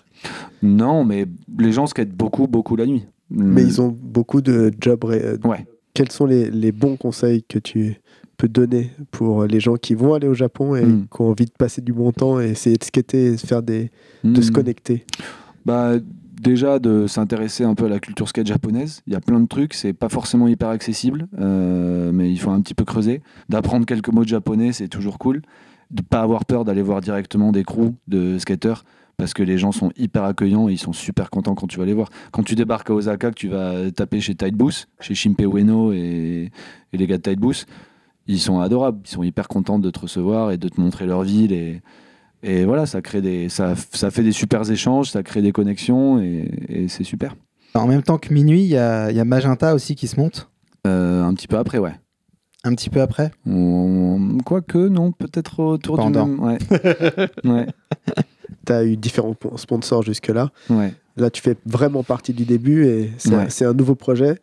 [0.61, 1.25] Non, mais
[1.59, 3.05] les gens skatent beaucoup, beaucoup la nuit.
[3.29, 5.05] mais ils ont beaucoup de jobs.
[5.05, 5.65] euh, Ouais.
[5.93, 7.95] Quels sont les, les bons conseils que tu
[8.37, 11.07] peux donner pour les gens qui vont aller au Japon et Mm.
[11.13, 13.89] qui ont envie de passer du bon temps et essayer de skater et faire des,
[14.23, 14.53] de se Hmm.
[14.53, 15.05] connecter?
[15.65, 15.93] Bah,
[16.41, 19.01] déjà de s'intéresser un peu à la culture skate japonaise.
[19.07, 22.49] Il y a plein de trucs, c'est pas forcément hyper accessible, euh, mais il faut
[22.51, 23.21] un petit peu creuser.
[23.47, 25.41] D'apprendre quelques mots de japonais, c'est toujours cool.
[25.91, 28.85] De pas avoir peur d'aller voir directement des crews de skateurs.
[29.21, 31.85] Parce que les gens sont hyper accueillants et ils sont super contents quand tu vas
[31.85, 32.09] les voir.
[32.31, 35.91] Quand tu débarques à Osaka, que tu vas taper chez Tide Booth, chez Shinpei Ueno
[35.93, 36.49] et,
[36.91, 37.67] et les gars de Tide Booth,
[38.25, 38.99] ils sont adorables.
[39.05, 41.51] Ils sont hyper contents de te recevoir et de te montrer leur ville.
[41.53, 41.81] Et,
[42.41, 46.19] et voilà, ça, crée des, ça, ça fait des super échanges, ça crée des connexions
[46.19, 47.35] et, et c'est super.
[47.75, 50.19] En même temps que minuit, il y a, il y a Magenta aussi qui se
[50.19, 50.49] monte,
[50.87, 51.93] Euh, un petit peu après, ouais.
[52.63, 53.29] un petit peu après.
[53.45, 56.25] On- Quoique, non, peut-être autour du Pendant.
[56.25, 56.39] même.
[56.39, 56.57] Ouais.
[57.45, 57.67] ouais,
[58.65, 60.49] Tu as eu différents po- sponsors jusque-là.
[60.69, 60.93] ouais.
[61.17, 63.49] Là, tu fais vraiment partie du début et c'est un- Ouais.
[63.49, 64.37] c'est un, nouveau projet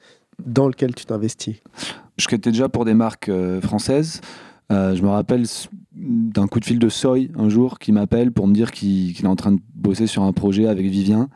[0.45, 1.57] dans lequel tu t'investis.
[2.19, 4.21] Je skatais déjà pour des marques euh, françaises.
[4.71, 5.45] Euh, je me rappelle
[5.95, 9.27] d'un coup de fil de Soy un jour qui m'appelle pour me dire qu'il est
[9.27, 11.31] en train de bosser sur un projet avec Vivien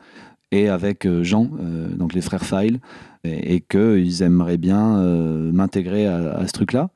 [0.51, 2.79] et avec euh, Jean, euh, donc les frères File,
[3.23, 5.01] et, et qu'ils aimeraient bien
[5.51, 6.89] m'intégrer à, à ce truc-là.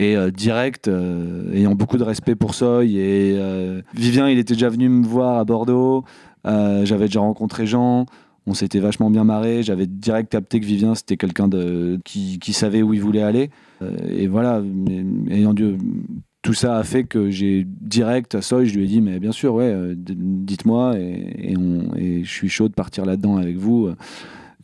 [0.00, 4.54] Et euh, direct, euh, ayant beaucoup de respect pour Soy, et euh, Vivien, il était
[4.54, 6.04] déjà venu me voir à Bordeaux,
[6.44, 8.06] j'avais déjà rencontré Jean,
[8.46, 12.52] on s'était vachement bien marré, j'avais direct capté que Vivien, c'était quelqu'un de, qui, qui
[12.52, 13.50] savait où il voulait aller.
[14.08, 15.76] Et voilà, mais- ayant dû,
[16.42, 19.32] tout ça a fait que j'ai direct à Soy, je lui ai dit, mais bien
[19.32, 21.54] sûr, ouais, dites-moi, et,
[21.96, 23.90] et je suis chaud de partir là-dedans avec vous.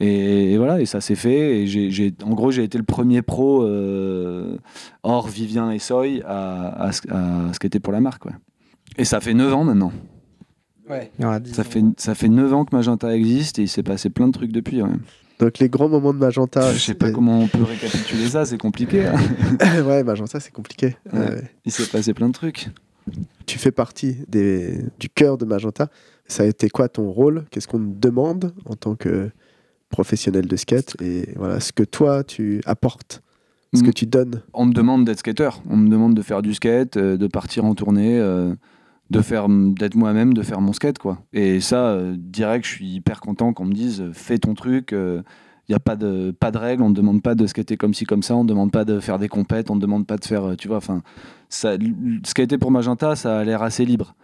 [0.05, 1.61] Et, et voilà, et ça s'est fait.
[1.63, 4.57] Et j'ai, j'ai- en gros, j'ai été le premier pro euh,
[5.03, 8.27] hors Vivien et Soy à, à, à skater pour la marque.
[8.27, 8.33] ouais.
[8.99, 9.93] Et ça fait 9 ans maintenant.
[10.89, 11.11] Ouais.
[11.19, 13.69] Il y aura 10 Ça fait, ça fait 9 ans que Magenta existe et il
[13.69, 14.83] s'est passé plein de trucs depuis.
[14.83, 14.91] ouais.
[15.41, 16.73] Donc, les grands moments de Magenta.
[16.73, 19.07] je sais pas comment on peut récapituler ça, c'est compliqué.
[19.07, 19.17] hein.
[19.87, 20.97] ouais, Magenta, c'est compliqué.
[21.13, 21.43] Ouais.
[21.65, 22.69] Il s'est passé plein de trucs.
[23.47, 25.89] tu fais partie des, du cœur de Magenta.
[26.29, 27.45] Ça a été quoi ton rôle?
[27.51, 29.31] Qu'est-ce qu'on te demande en tant que
[29.95, 33.23] professionnel de skate Et voilà, ce que toi, tu apportes,
[33.73, 34.01] ce que Mm.
[34.01, 34.43] tu donnes.
[34.53, 37.65] On me demande d'être skater, on me demande de faire du skate, euh, de partir
[37.65, 38.53] en tournée, euh,
[39.11, 41.19] de faire, d'être moi-même, de faire mon skate quoi.
[41.33, 44.91] Et ça, euh, direct, je suis hyper content qu'on me dise fais ton truc.
[44.93, 47.95] Il n'y a pas de, pas de règles, on ne demande pas de skater comme
[47.95, 50.19] ci, comme ça, on ne demande pas de faire des compètes, on ne demande pas
[50.19, 51.01] de faire, tu vois, enfin,
[51.49, 54.15] skater pour Magenta, ça a l'air assez libre.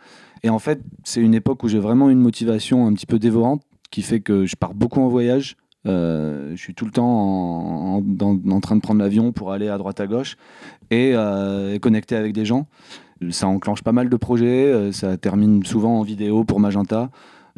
[0.43, 3.63] Et en fait, c'est une époque où j'ai vraiment une motivation un petit peu dévorante
[3.91, 5.57] qui fait que je pars beaucoup en voyage.
[5.87, 10.01] Euh, je suis tout le temps en, train de prendre l'avion pour aller à droite
[10.01, 10.37] à gauche
[10.91, 12.67] et, euh, connecter avec des gens.
[13.31, 17.11] Ça enclenche pas mal de projets, euh, ça termine souvent en vidéo pour Magenta.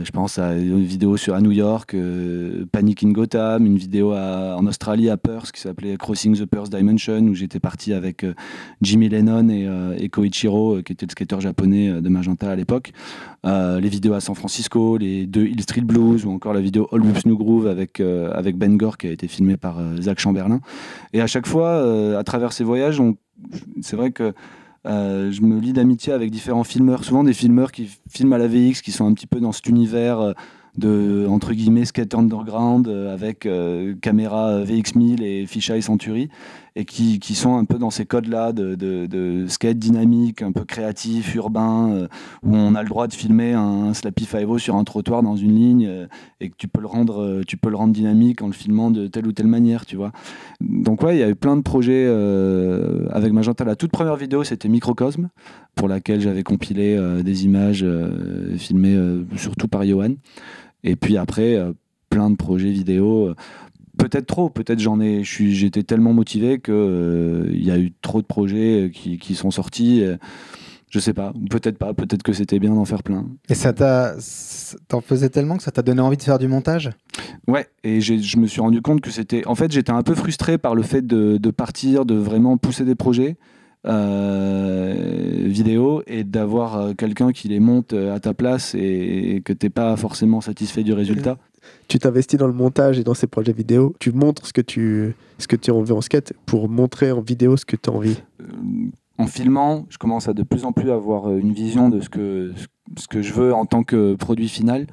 [0.04, 4.14] Je pense à une vidéo sur, à New York, euh, Panic in Gotham, une vidéo
[4.14, 8.34] en Australie à Perth qui s'appelait Crossing the Perth Dimension, où j'étais parti avec euh,
[8.80, 12.92] Jimmy Lennon et, euh, Koichiro, qui était le skateur japonais de Magenta à l'époque.
[13.44, 17.00] Les vidéos à San Francisco, les deux Hill Street Blues, ou encore la vidéo All
[17.00, 20.60] Whoops New Groove avec, avec Ben Gore, qui a été filmée par Zach Chamberlain.
[21.12, 23.02] Et à chaque fois, à travers ces voyages,
[23.80, 24.32] c'est vrai que
[24.84, 28.82] je me lie d'amitié avec différents filmeurs, souvent des filmeurs qui filment à la VX,
[28.82, 30.32] qui sont un petit peu dans cet univers euh,
[30.76, 36.30] de entre guillemets skate underground euh, avec euh, caméra VX1000 et fisheye Century
[36.74, 40.64] et qui, qui sont un peu dans ces codes-là de, de, skate dynamique, un peu
[40.64, 42.08] créatif, urbain, euh,
[42.42, 45.54] où on a le droit de filmer un Slappy 5 sur un trottoir dans une
[45.54, 46.06] ligne euh,
[46.40, 48.90] et que tu peux le rendre, euh, tu peux le rendre dynamique en le filmant
[48.90, 50.12] de telle ou telle manière, tu vois.
[50.60, 52.06] Donc ouais, il y a eu plein de projets
[53.10, 53.64] avec Magenta.
[53.64, 55.28] La toute première vidéo, c'était Microcosme,
[55.74, 57.84] pour laquelle j'avais compilé des images
[58.56, 58.96] filmées
[59.36, 60.14] surtout par Johan.
[60.84, 61.58] Et puis après,
[62.10, 63.34] plein de projets vidéo.
[64.02, 68.20] Peut-être trop, peut-être j'en ai, j'étais tellement motivé que euh, il y a eu trop
[68.20, 70.02] de projets euh, qui, qui sont sortis.
[70.02, 70.16] euh,
[70.90, 73.26] je sais pas, peut-être pas, peut-être que c'était bien d'en faire plein.
[73.48, 74.16] Et ça t'a.
[74.88, 76.90] T'en faisais tellement que ça t'a donné envie de faire du montage?
[77.46, 79.46] Ouais, et je me suis rendu compte que c'était.
[79.46, 82.84] En fait, j'étais un peu frustré par le fait de, de partir, de vraiment pousser
[82.84, 83.36] des projets
[83.86, 89.70] euh, vidéo et d'avoir quelqu'un qui les monte à ta place et, et que t'es
[89.70, 91.38] pas forcément satisfait du résultat.
[91.88, 93.94] Tu t'investis dans le montage et dans ces projets vidéo.
[94.00, 97.20] Tu montres ce que tu, ce que tu as envie en skate pour montrer en
[97.20, 98.22] vidéo ce que tu as envie.
[98.40, 98.44] Euh,
[99.18, 102.08] en filmant, je commence à de plus en plus avoir euh, une vision de ce
[102.08, 102.52] que,
[102.98, 104.86] ce que je veux en tant que produit final.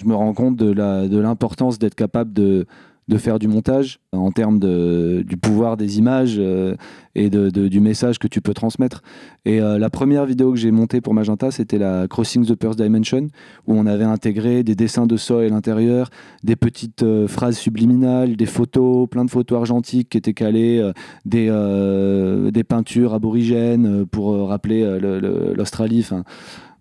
[0.00, 2.66] Je me rends compte de la- de l'importance d'être capable de,
[3.08, 6.74] de faire du montage en termes du pouvoir des images euh,
[7.14, 9.02] et du message que tu peux transmettre.
[9.44, 12.80] Et euh, la première vidéo que j'ai montée pour Magenta, c'était la Crossing the First
[12.80, 13.28] Dimension,
[13.66, 16.10] où on avait intégré des dessins de sol à l'intérieur,
[16.42, 20.90] des petites euh, phrases subliminales, des photos, plein de photos argentiques qui étaient calées,
[21.24, 26.06] des, peintures aborigènes pour rappeler le- le- l'Australie.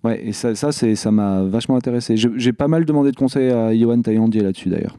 [0.03, 2.15] Ouais, et ça, ça, m'a vachement intéressé.
[2.17, 4.97] J'ai pas mal demandé de conseils à Yohan Tayandier là-dessus d'ailleurs.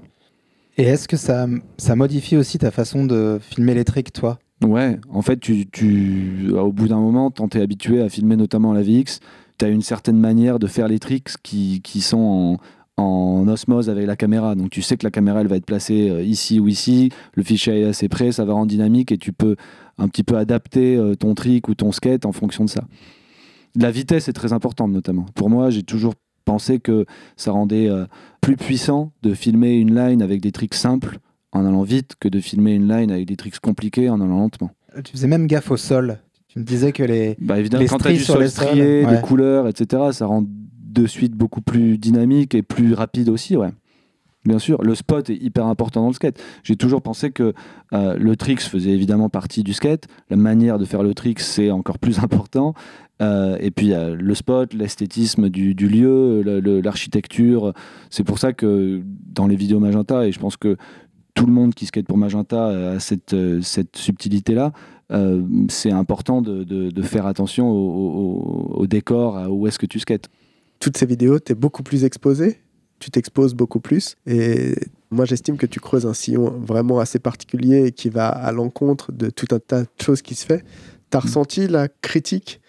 [0.76, 1.46] Et est-ce que ça,
[1.78, 4.38] ça modifie aussi ta façon de filmer les tricks, toi?
[4.62, 8.36] Ouais, en fait, tu, tu, au bout d'un moment, quand tu es habitué à filmer
[8.36, 9.20] notamment la VX,
[9.58, 12.58] tu as une certaine manière de faire les tricks qui, qui sont
[12.96, 14.54] en, en osmose avec la caméra.
[14.54, 17.42] Donc tu sais que la caméra, elle va être placée euh, ici ou ici, le
[17.42, 19.56] fichier est assez près, ça va rendre dynamique et tu peux
[19.98, 22.84] un petit peu adapter euh, ton trick ou ton skate en fonction de ça.
[23.74, 25.26] La vitesse est très importante notamment.
[25.34, 26.14] Pour moi, j'ai toujours
[26.46, 27.04] pensé que
[27.36, 28.06] ça rendait euh,
[28.40, 31.18] plus puissant de filmer une line avec des tricks simples
[31.52, 34.70] en allant vite que de filmer une line avec des tricks compliqués en allant lentement.
[35.04, 36.18] Tu faisais même gaffe au sol.
[36.48, 37.36] Tu me disais que les.
[37.38, 39.14] Bah évidemment, Les quand as du sur sol les ouais.
[39.14, 43.70] des couleurs, etc., ça rend de suite beaucoup plus dynamique et plus rapide aussi, ouais.
[44.46, 46.40] Bien sûr, le spot est hyper important dans le skate.
[46.62, 47.52] J'ai toujours pensé que
[47.92, 50.06] euh, le tricks faisait évidemment partie du skate.
[50.30, 52.74] La manière de faire le tricks, c'est encore plus important.
[53.22, 56.42] Euh, et puis euh, le spot, l'esthétisme du, lieu,
[56.82, 57.72] l'architecture.
[58.10, 60.76] C'est pour ça que dans les vidéos Magenta, et je pense que
[61.34, 64.72] tout le monde qui skate pour Magenta a cette, euh, cette subtilité-là,
[65.12, 69.98] euh, c'est important de, de- faire attention au- au décor, à où est-ce que tu
[69.98, 70.28] skates.
[70.80, 72.58] Toutes ces vidéos, tu es beaucoup plus exposé.
[72.98, 74.16] Tu t'exposes beaucoup plus.
[74.26, 74.74] Et
[75.10, 79.12] moi, j'estime que tu creuses un sillon vraiment assez particulier et qui va à l'encontre
[79.12, 80.64] de tout un tas de choses qui se fait.
[81.10, 82.60] Tu as ressenti la critique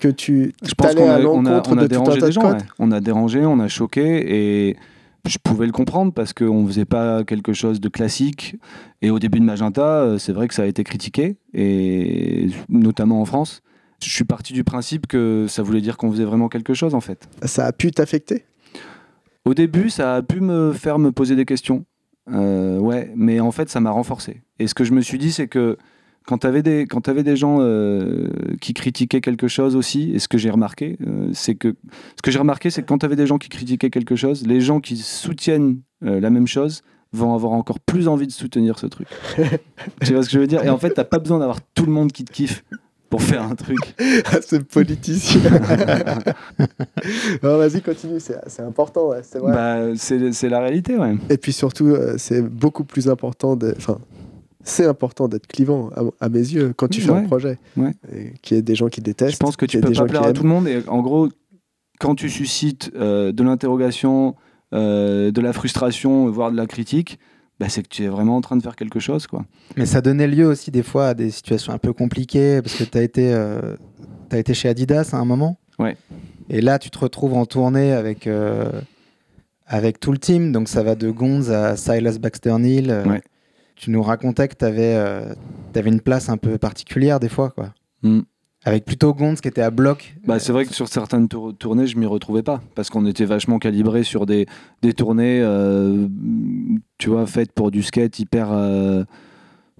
[0.00, 2.04] que tu Je pense qu'on à a, on a- l'encontre on a de tout un
[2.04, 2.52] dérangé tas des de gens.
[2.52, 2.58] ouais.
[2.78, 4.76] On a dérangé, on a choqué et
[5.26, 8.56] je pouvais le comprendre parce qu'on ne faisait pas quelque chose de classique.
[9.00, 13.20] Et au début de Magenta, euh, c'est vrai que ça a été critiqué, et notamment
[13.22, 13.62] en France.
[14.02, 17.00] Je suis parti du principe que ça voulait dire qu'on faisait vraiment quelque chose en
[17.00, 17.26] fait.
[17.44, 18.44] Ça a pu t'affecter?
[19.44, 21.84] Au début, ça a pu me faire me poser des questions.
[22.32, 24.42] Euh, ouais, mais en fait, ça m'a renforcé.
[24.58, 25.76] Et ce que je me suis dit, c'est que
[26.26, 28.30] quand tu avais des, quand avais des gens euh,
[28.62, 31.74] qui critiquaient quelque chose aussi, et ce que j'ai remarqué, euh, c'est que
[32.16, 34.46] ce que j'ai remarqué, c'est que quand tu avais des gens qui critiquaient quelque chose,
[34.46, 36.82] les gens qui soutiennent la même chose
[37.12, 39.08] vont avoir encore plus envie de soutenir ce truc.
[40.04, 40.64] tu vois ce que je veux dire?
[40.64, 42.64] Et en fait, t'as pas besoin d'avoir tout le monde qui te kiffe
[43.14, 43.78] pour faire un truc.
[44.44, 45.40] Ce politicien.
[47.42, 49.52] Vas-y, continue, c'est important, ouais, c'est vrai.
[49.52, 51.14] Bah, c'est la réalité, ouais.
[51.30, 53.72] Et puis surtout, euh, c'est beaucoup plus important de.
[53.76, 53.98] Enfin,
[54.64, 57.56] c'est important d'être clivant, à, à mes yeux, quand tu fais un projet.
[57.76, 57.94] ouais.
[58.42, 59.34] Qu'il y ait des gens qui détestent.
[59.34, 60.66] Je pense que tu peux des pas plaire à tout le monde.
[60.66, 61.28] Et en gros,
[62.00, 64.34] quand tu suscites euh, de l'interrogation,
[64.72, 67.20] euh, de la frustration, voire de la critique,
[67.60, 69.26] bah, c'est que tu es vraiment en train de faire quelque chose.
[69.26, 69.44] Quoi.
[69.76, 72.84] Mais ça donnait lieu aussi des fois à des situations un peu compliquées parce que
[72.84, 73.76] tu as été, euh,
[74.32, 75.58] été chez Adidas à un moment.
[75.78, 75.96] Ouais.
[76.50, 78.70] Et là, tu te retrouves en tournée avec, euh,
[79.66, 80.52] avec tout le team.
[80.52, 82.90] Donc ça va de Gonz à Silas Baxter Neal.
[82.90, 83.22] Euh, Ouais.
[83.76, 84.96] Tu nous racontais que tu avais,
[85.74, 87.50] une place un peu particulière des fois.
[87.50, 87.74] quoi.
[88.02, 88.20] Mm.
[88.66, 90.16] Avec plutôt Gonz qui était à bloc.
[90.26, 93.26] Bah, c'est vrai que sur certaines tour- tournées, je m'y retrouvais pas parce qu'on était
[93.26, 94.46] vachement calibré sur des,
[94.80, 96.08] des tournées, euh,
[96.96, 99.04] tu vois, faites pour du skate hyper euh,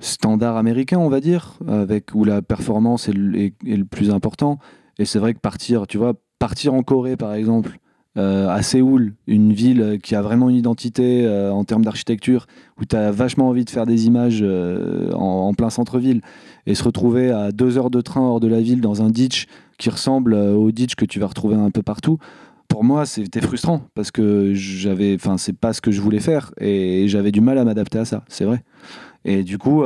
[0.00, 4.10] standard américain, on va dire, avec où la performance est le, est- est le plus
[4.10, 4.58] important.
[4.98, 7.78] Et c'est vrai que partir, tu vois, partir en Corée par exemple
[8.16, 12.46] euh, à Séoul, une ville qui a vraiment une identité euh, en termes d'architecture,
[12.80, 16.20] où tu as vachement envie de faire des images euh, en, en plein centre-ville,
[16.66, 19.46] et se retrouver à deux heures de train hors de la ville dans un ditch
[19.78, 22.18] qui ressemble au ditch que tu vas retrouver un peu partout,
[22.68, 26.52] pour moi, c'était frustrant parce que j'avais, enfin, c'est pas ce que je voulais faire
[26.60, 28.62] et j'avais du mal à m'adapter à ça, c'est vrai.
[29.24, 29.84] Et du coup,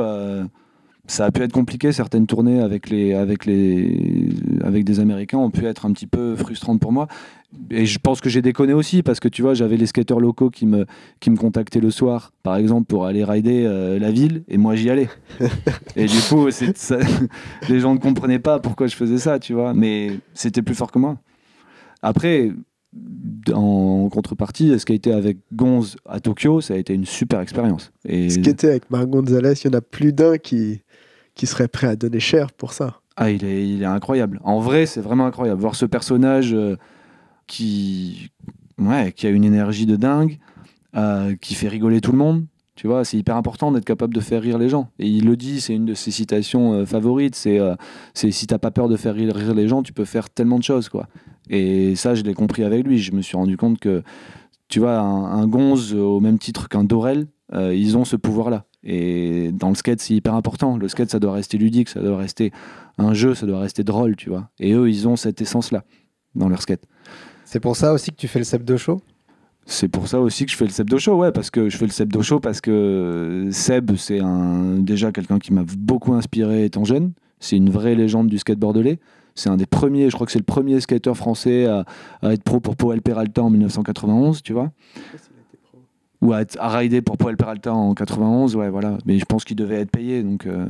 [1.09, 1.91] ça a pu être compliqué.
[1.91, 4.29] Certaines tournées avec les, avec les,
[4.63, 7.07] avec des Américains ont pu être un petit peu frustrantes pour moi.
[7.71, 10.49] Et je pense que j'ai déconné aussi parce que tu vois, j'avais les skateurs locaux
[10.51, 10.85] qui me,
[11.19, 14.75] qui me contactaient le soir, par exemple, pour aller rider euh, la ville, et moi
[14.75, 15.09] j'y allais.
[15.95, 16.99] et du coup, ça-
[17.69, 20.91] les gens ne comprenaient pas pourquoi je faisais ça, tu vois, mais c'était plus fort
[20.91, 21.17] que moi.
[22.03, 22.51] Après,
[23.53, 27.39] en contrepartie, ce qui a été avec Gonz à Tokyo, ça a été une super
[27.41, 27.91] expérience.
[28.05, 30.81] Et Ce qui était avec Marc Gonzalez, il y en a plus d'un qui,
[31.35, 33.01] qui serait prêt à donner cher pour ça.
[33.15, 34.39] ah, il est, il est incroyable.
[34.43, 35.59] En vrai, c'est vraiment incroyable.
[35.61, 36.75] Voir ce personnage euh,
[37.49, 38.29] qui,
[38.77, 40.39] ouais, qui a une énergie de dingue,
[40.95, 42.45] euh, qui fait rigoler tout le monde.
[42.75, 44.89] Tu vois, c'est hyper important d'être capable de faire rire les gens.
[44.99, 47.35] Et il le dit, c'est une de ses citations euh, favorites.
[47.35, 47.75] C'est euh,
[48.13, 50.63] c'est si t'as pas peur de faire rire, les gens, tu peux faire tellement de
[50.63, 51.07] choses, quoi.
[51.49, 52.99] Et ça, je l'ai compris avec lui.
[52.99, 54.01] Je me suis rendu compte que,
[54.69, 58.65] tu vois, un, un Gonze, au même titre qu'un Dorel, euh, ils ont ce pouvoir-là.
[58.83, 60.77] Et dans le skate, c'est hyper important.
[60.77, 62.53] Le skate, ça doit rester ludique, ça doit rester
[62.97, 64.49] un jeu, ça doit rester drôle, tu vois.
[64.59, 65.83] Et eux, ils ont cette essence-là
[66.35, 66.85] dans leur skate.
[67.51, 69.01] C'est pour ça aussi que tu fais le Sepdo Show
[69.65, 71.85] C'est pour ça aussi que je fais le Sebdo Show, ouais, parce que je fais
[71.85, 76.83] le Sebdo Show parce que Seb, c'est un, déjà quelqu'un qui m'a beaucoup inspiré étant
[76.85, 77.13] jeune.
[77.39, 78.99] C'est une vraie légende du skate bordelais.
[79.33, 81.85] C'est un des premiers, je crois que c'est le premier skateur français à,
[82.21, 84.71] à être pro pour Poel Peralta en 1991, tu vois.
[86.21, 88.97] Ou à, être- à rider pour Poel Peralta en 91, ouais, voilà.
[89.05, 90.65] Mais je pense qu'il devait être payé, donc euh,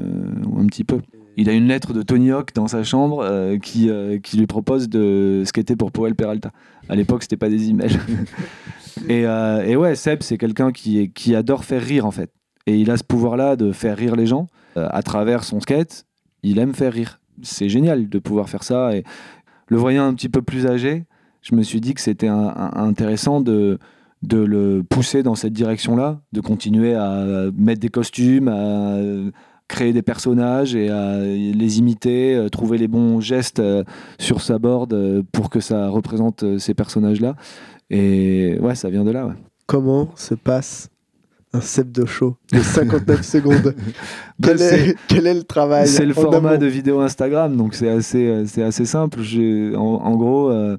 [0.58, 1.00] un petit peu.
[1.40, 4.46] Il a une lettre de Tony Hawk dans sa chambre euh, qui, euh, qui lui
[4.46, 6.52] propose de skater pour Poel Peralta.
[6.90, 7.98] À l'époque, c'était pas des emails.
[9.08, 12.30] et, euh, et ouais, Seb, c'est quelqu'un qui, adore faire rire, en fait.
[12.68, 16.06] Et il a ce pouvoir-là de faire rire les gens à travers son skate.
[16.44, 17.22] Il aime faire rire.
[17.42, 18.94] C'est génial de pouvoir faire ça.
[18.94, 19.06] Et
[19.68, 21.06] le voyant un petit peu plus âgé,
[21.42, 23.80] je me suis dit que c'était un- un- intéressant de,
[24.24, 28.98] de le pousser dans cette direction-là, de continuer à mettre des costumes, à
[29.70, 33.86] créer des personnages et à les imiter, euh, trouver les bons gestes euh,
[34.18, 37.36] sur sa board euh, pour que ça représente ces personnages-là.
[37.90, 39.26] Et ouais, ça vient de là.
[39.28, 39.36] ouais.
[39.68, 40.90] Comment se passe
[41.54, 43.74] un Sebdo Show de 59 secondes?
[44.40, 47.90] Bah, quel, est, quel est le travail C'est le format de vidéo Instagram, donc c'est
[47.90, 49.20] assez, c'est assez simple.
[49.76, 50.78] En, en gros, euh,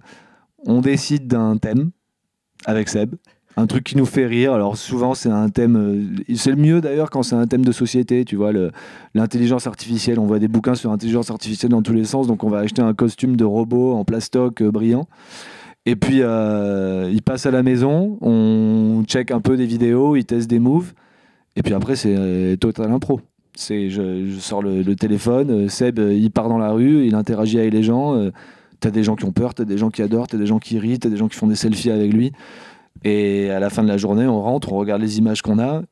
[0.67, 1.91] on décide d'un thème
[2.67, 3.15] avec Seb,
[3.61, 4.53] un truc qui nous fait rire.
[4.53, 5.77] Alors souvent, c'est un thème.
[5.77, 8.25] euh, c'est le mieux d'ailleurs quand c'est un thème de société.
[8.25, 8.53] Tu vois,
[9.15, 10.19] l'intelligence artificielle.
[10.19, 12.83] On voit des bouquins sur l'intelligence artificielle dans tous les sens, donc on va acheter
[12.83, 15.07] un costume de robot en plastoc euh, brillant.
[15.87, 20.25] Et puis, euh, il passe à la maison, on check un peu des vidéos, il
[20.25, 20.93] teste des moves.
[21.57, 23.21] Et puis après, c'est total impro.
[23.55, 27.83] C'est, je, sors le, téléphone, Seb, il part dans la rue, il interagit avec les
[27.83, 28.15] gens.
[28.15, 28.31] euh,
[28.81, 30.79] t'as des gens qui ont peur, t'as des gens qui adorent, t'as des gens qui
[30.79, 32.33] rient, t'as des gens qui font des selfies avec lui.
[33.05, 35.83] Et à la fin de la journée, on rentre, on regarde les images qu'on a.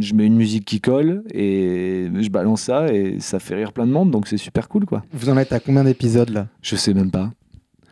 [0.00, 3.86] Je mets une musique qui colle et je balance ça et ça fait rire plein
[3.86, 5.02] de monde, donc c'est super cool quoi.
[5.12, 6.46] Vous en êtes à combien d'épisodes là?
[6.62, 7.30] Je sais même pas.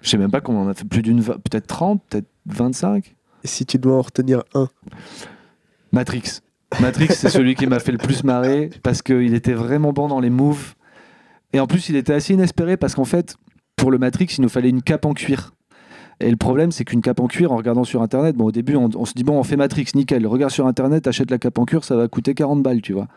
[0.00, 3.14] Je sais même pas comment on a fait plus d'une, peut-être 30, peut-être 25.
[3.42, 4.68] Et si tu dois en retenir un,
[5.94, 6.40] Matrix.
[6.80, 10.18] Matrix, c'est celui qui m'a fait le plus marrer parce qu'il était vraiment bon dans
[10.18, 10.74] les moves.
[11.52, 13.36] Et en plus, il était assez inespéré parce qu'en fait,
[13.76, 15.54] pour le Matrix, il nous fallait une cape en cuir.
[16.20, 18.76] Et le problème, c'est qu'une cape en cuir, en regardant sur Internet, bon, au début,
[18.76, 20.26] on, se dit, bon, on fait Matrix, nickel.
[20.26, 23.08] Regarde sur Internet, achète la cape en cuir, ça va coûter 40 balles, tu vois.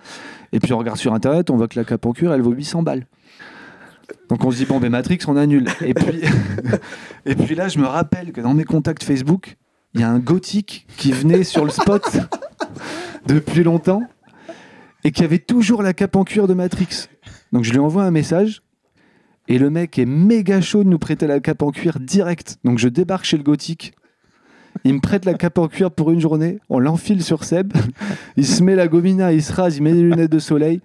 [0.51, 2.51] Et puis on regarde sur Internet, on voit que la cape en cuir, elle vaut
[2.51, 3.05] 800 balles.
[4.29, 5.67] Donc on se dit, bon, ben Matrix, on annule.
[5.81, 6.21] Et puis,
[7.25, 9.57] et puis là, je me rappelle que dans mes contacts Facebook,
[9.93, 12.03] il y a un gothique qui venait sur le spot
[13.25, 14.03] depuis longtemps
[15.03, 17.07] et qui avait toujours la cape en cuir de Matrix.
[17.51, 18.61] Donc je lui envoie un message
[19.47, 22.57] et le mec est méga chaud de nous prêter la cape en cuir direct.
[22.63, 23.93] Donc je débarque chez le gothique.
[24.83, 26.59] Il me prête la cape en cuir pour une journée.
[26.69, 27.73] On l'enfile sur Seb.
[28.37, 30.81] Il se met la gomina, il se rase, il met des lunettes de soleil.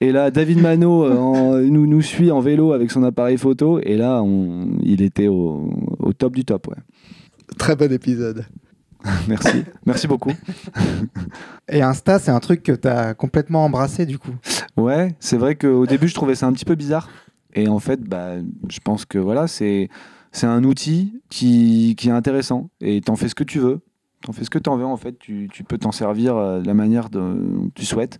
[0.00, 3.78] Et là, David Mano euh, en- nous, nous suit en vélo avec son appareil photo.
[3.82, 5.70] Et là, on- il était au,
[6.00, 6.68] au top du top.
[6.68, 6.76] Ouais.
[7.58, 8.44] très bon épisode.
[9.28, 9.62] Merci.
[9.86, 10.32] Merci beaucoup.
[11.68, 14.32] Et Insta, c'est un truc que tu as complètement embrassé du coup?
[14.76, 17.08] Ouais, c'est vrai qu'au début, je trouvais ça un petit peu bizarre.
[17.54, 18.36] Et en fait, bah,
[18.68, 19.88] je pense que voilà, c'est
[20.32, 22.70] c'est un outil qui, qui est intéressant.
[22.80, 23.80] Et t'en fais ce que tu veux.
[24.22, 25.18] T'en fais ce que t'en veux, en fait.
[25.18, 28.18] Tu, tu peux t'en servir euh, de la manière dont tu souhaites.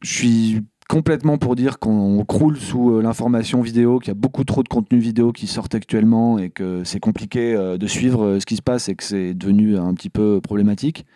[0.00, 4.44] Je suis complètement pour dire qu'on croule sous euh, l'information vidéo, qu'il y a beaucoup
[4.44, 8.46] trop de contenu vidéo qui sortent actuellement et que c'est compliqué euh, de suivre ce
[8.46, 11.06] qui se passe et que c'est devenu un petit peu problématique.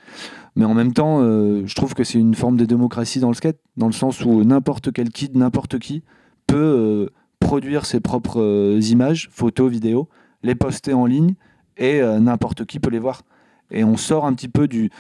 [0.55, 3.59] Mais en même temps, je trouve que c'est une forme de démocratie dans le skate,
[3.77, 6.03] dans le sens où n'importe quel kid, n'importe qui
[6.47, 7.11] peut
[7.41, 10.09] produire ses propres euh, images, photos, vidéos,
[10.43, 11.35] les poster en ligne
[11.77, 13.23] et euh, n'importe qui peut les voir.
[13.71, 14.91] Et on sort un petit peu du,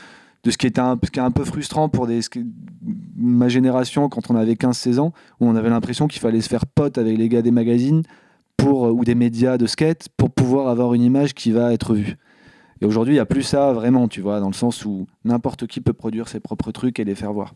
[0.44, 2.20] de ce qui, était un, ce qui est un peu frustrant pour des,
[3.16, 6.66] ma génération quand on avait 15-16 ans, où on avait l'impression qu'il fallait se faire
[6.66, 8.02] pote avec les gars des magazines
[8.56, 12.16] pour, ou des médias de skate pour pouvoir avoir une image qui va être vue.
[12.80, 15.66] Et aujourd'hui, il n'y a plus ça vraiment, tu vois, dans le sens où n'importe
[15.66, 17.54] qui peut produire ses propres trucs et les faire voir.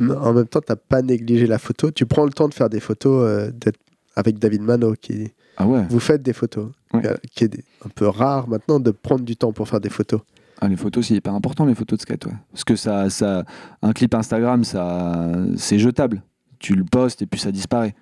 [0.00, 1.90] En même temps, t'as pas négligé la photo.
[1.90, 3.78] Tu prends le temps de faire des photos euh, d'être
[4.16, 7.02] avec David Mano, qui Ah ouais vous faites des photos, Ouais.
[7.34, 10.20] qui est un peu rare maintenant de prendre du temps pour faire des photos.
[10.60, 12.32] Ah, les photos, c'est hyper important, les photos de skate, ouais.
[12.52, 13.44] Parce que ça, ça,
[13.82, 16.22] un clip Instagram, ça, c'est jetable.
[16.60, 17.94] Tu le postes et puis ça disparaît.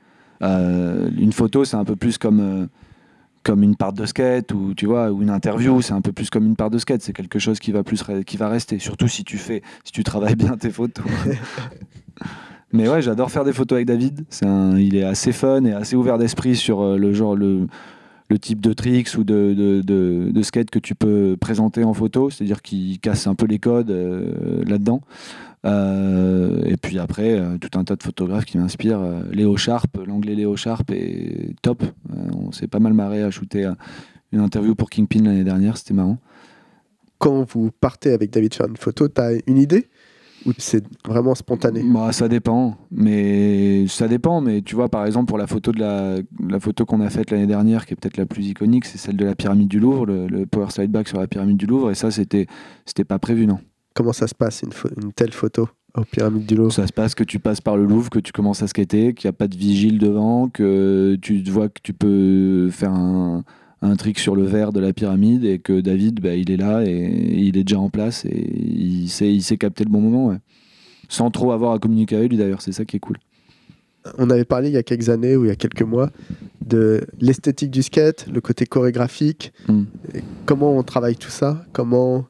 [0.42, 2.66] Euh, une photo, c'est un peu plus comme, euh,
[3.42, 6.28] comme une part de skate ou tu vois, ou une interview, c'est un peu plus
[6.30, 7.00] comme une part de skate.
[7.02, 8.78] C'est quelque chose qui va plus, qui va rester.
[8.78, 11.06] Surtout si tu fais, si tu travailles bien tes photos.
[12.72, 14.24] Mais ouais, j'adore faire des photos avec David.
[14.78, 17.66] Il est assez fun et assez ouvert d'esprit sur euh, le genre, le,
[18.40, 23.26] type de tricks ou de, skate que tu peux présenter en photo, c'est-à-dire qu'il casse
[23.26, 25.02] un peu les codes euh, là-dedans.
[25.64, 29.02] Euh, et puis après, tout un tas de photographes qui m'inspirent.
[29.30, 31.84] Léo Sharp, l'anglais Léo Sharp est top.
[32.34, 33.70] On s'est pas mal marré à shooter
[34.32, 36.18] une interview pour Kingpin l'année dernière, c'était marrant.
[37.18, 39.88] Quand vous partez avec David faire une photo, t'as une idée?
[40.46, 41.82] Ou c'est vraiment spontané?
[41.84, 44.40] Bah, ça dépend, mais ça dépend.
[44.40, 46.16] Mais tu vois, par exemple, pour la photo de la,
[46.48, 49.16] la photo qu'on a faite l'année dernière, qui est peut-être la plus iconique, c'est celle
[49.16, 51.90] de la pyramide du Louvre, le, le power slide back sur la pyramide du Louvre.
[51.90, 52.46] Et ça, c'était,
[52.86, 53.58] c'était pas prévu, non.
[53.94, 54.72] Comment ça se passe une,
[55.02, 56.72] une telle photo aux pyramides du Louvre?
[56.72, 59.28] Ça se passe que tu passes par le Louvre, que tu commences à skater, qu'il
[59.28, 63.44] n'y a pas de vigile devant, que tu vois que tu peux faire un,
[63.82, 66.82] un trick sur le verre de la pyramide et que David, bah, il est là
[66.84, 66.92] et
[67.42, 70.28] il est déjà en place et il sait, il sait capter le bon moment.
[70.28, 70.38] ouais.
[71.08, 73.18] Sans trop avoir à communiquer avec lui d'ailleurs, c'est ça qui est cool.
[74.18, 76.10] On avait parlé il y a quelques années ou il y a quelques mois
[76.66, 79.82] de l'esthétique du skate, le côté chorégraphique, Mm.
[80.14, 82.26] et comment on travaille tout ça, comment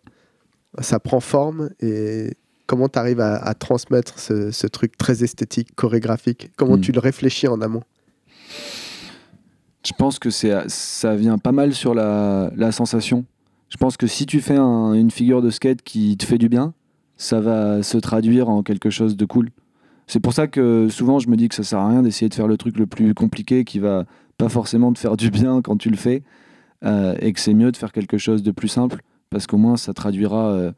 [0.80, 1.70] ça prend forme?
[1.80, 2.32] Et
[2.66, 6.80] comment tu arrives à, à transmettre ce, ce truc très esthétique, chorégraphique, comment Mm.
[6.80, 7.82] tu le réfléchis en amont?
[9.84, 13.24] Je pense que c'est, ça vient pas mal sur la, la sensation.
[13.68, 16.48] Je pense que si tu fais un- une figure de skate qui te fait du
[16.48, 16.72] bien,
[17.16, 19.50] ça va se traduire en quelque chose de cool.
[20.06, 22.34] C'est pour ça que souvent je me dis que ça sert à rien d'essayer de
[22.34, 24.04] faire le truc le plus compliqué qui va
[24.38, 26.22] pas forcément te faire du bien quand tu le fais
[26.84, 29.76] euh, et que c'est mieux de faire quelque chose de plus simple parce qu'au moins
[29.76, 30.72] ça traduira euh,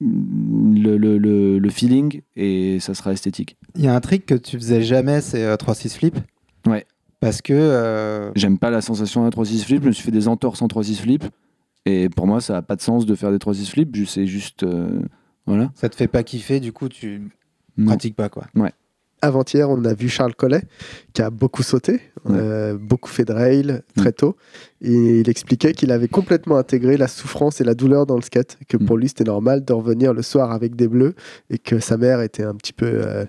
[0.00, 3.56] le, le- le- le feeling et ça sera esthétique.
[3.76, 6.18] Il y a un trick que tu faisais jamais, c'est euh, 3-6 flip.
[6.66, 6.86] Ouais.
[7.20, 10.26] Parce que euh, J'aime pas la sensation d'un 3-6 flip, je me suis fait des
[10.28, 11.24] entorses en 3-6 flip.
[11.86, 14.26] Et pour moi, ça n'a pas de sens de faire des 3-6 flip, ju- c'est
[14.26, 14.62] juste.
[14.62, 15.00] euh,
[15.46, 15.70] voilà.
[15.74, 17.30] ça te fait pas kiffer, du coup tu
[17.76, 17.86] Non.
[17.86, 18.46] pratiques pas quoi.
[19.22, 20.62] Avant-hier, on a vu Charles Collet
[21.12, 22.36] qui a beaucoup sauté, Ouais.
[22.38, 24.34] euh, beaucoup fait de rail très tôt.
[24.80, 28.56] Et il expliquait qu'il avait complètement intégré la souffrance et la douleur dans le skate,
[28.66, 28.86] que Mm.
[28.86, 31.14] pour lui c'était normal de revenir le soir avec des bleus
[31.50, 33.26] et que sa mère était un petit peu.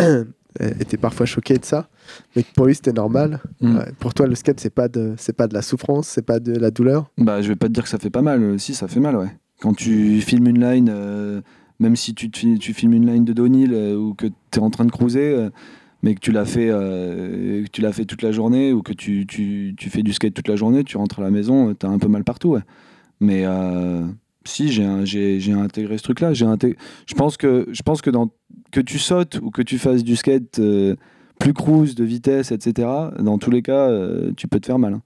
[0.00, 0.24] euh,
[0.80, 1.88] était parfois choquée de ça,
[2.34, 3.40] mais pour lui c'était normal.
[3.60, 3.76] Mm.
[3.76, 6.38] Ouais, pour toi, le skate c'est pas de c'est pas de la souffrance, c'est pas
[6.40, 7.10] de la douleur.
[7.18, 8.42] Bah, je vais pas te dire que ça fait pas mal.
[8.42, 9.28] euh, Si, ça fait mal, ouais.
[9.60, 11.40] Quand tu filmes une line, euh,
[11.80, 14.58] même si tu, te fi- tu filmes une line de Donil euh, ou que tu
[14.58, 15.50] es en train de cruiser, euh,
[16.02, 19.26] mais que tu l'as fait, que tu l'as fait toute la journée ou que tu,
[19.26, 21.88] tu, tu fais du skate toute la journée, tu rentres à la maison, tu as
[21.88, 22.60] un peu mal partout, ouais.
[23.18, 23.44] Mais
[24.44, 26.32] si, j'ai j'ai j'ai intégré ce truc-là.
[26.32, 26.76] J'ai inté-
[27.08, 28.30] Je pense que, je pense que, dans,
[28.70, 30.94] que tu sautes ou que tu fasses du skate euh,
[31.38, 34.94] plus cruise, de vitesse, etc., dans tous les cas, euh, tu peux te faire mal.
[34.94, 35.02] hein.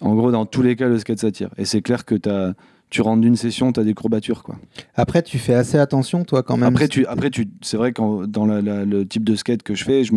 [0.00, 1.50] En gros, dans tous les cas, le skate s'attire.
[1.58, 2.54] Et c'est clair que as,
[2.90, 4.42] tu rentres d'une session, tu as des courbatures.
[4.42, 4.56] Quoi.
[4.96, 6.68] Après, tu fais assez attention, toi, quand même.
[6.68, 9.74] Après, tu, après tu, c'est vrai que dans la- la- le type de skate que
[9.76, 10.10] je fais, je,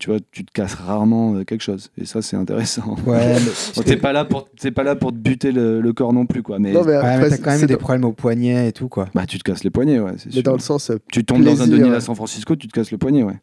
[0.00, 1.90] tu, vois, tu te casses rarement euh, quelque chose.
[1.98, 2.96] Et ça, c'est intéressant.
[3.06, 3.34] Ouais,
[3.76, 6.24] mais, T'es pas, là pour- t'es pas là pour te buter le, le corps non
[6.24, 6.42] plus.
[6.42, 6.58] Quoi.
[6.58, 8.72] Mais, non, mais ouais, après, mais t'as quand même des dans- problèmes au poignet et
[8.72, 9.06] tout, quoi.
[9.14, 10.42] bah, tu te casses les poignets, ouais, c'est mais sûr.
[10.44, 11.96] dans le sens euh, Tu tombes dans un Denis ouais.
[11.96, 13.38] à San Francisco, tu te casses le poignet, ouais.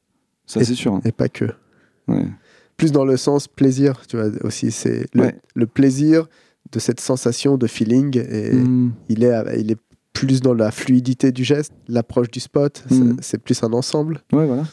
[0.46, 0.94] Ça, Et- c'est sûr.
[0.94, 1.02] hein.
[1.06, 1.46] et pas que.
[2.08, 2.26] Ouais.
[2.76, 5.36] plus dans le sens plaisir, tu vois, aussi, c'est le, Ouais.
[5.56, 6.28] le plaisir
[6.72, 8.94] de cette sensation de feeling, et Mm.
[9.10, 9.78] il, est, il est
[10.12, 13.18] plus dans la fluidité du geste, l'approche du spot, c'est- Mm.
[13.22, 14.22] c'est plus un ensemble.
[14.34, 14.64] Ouais, voilà.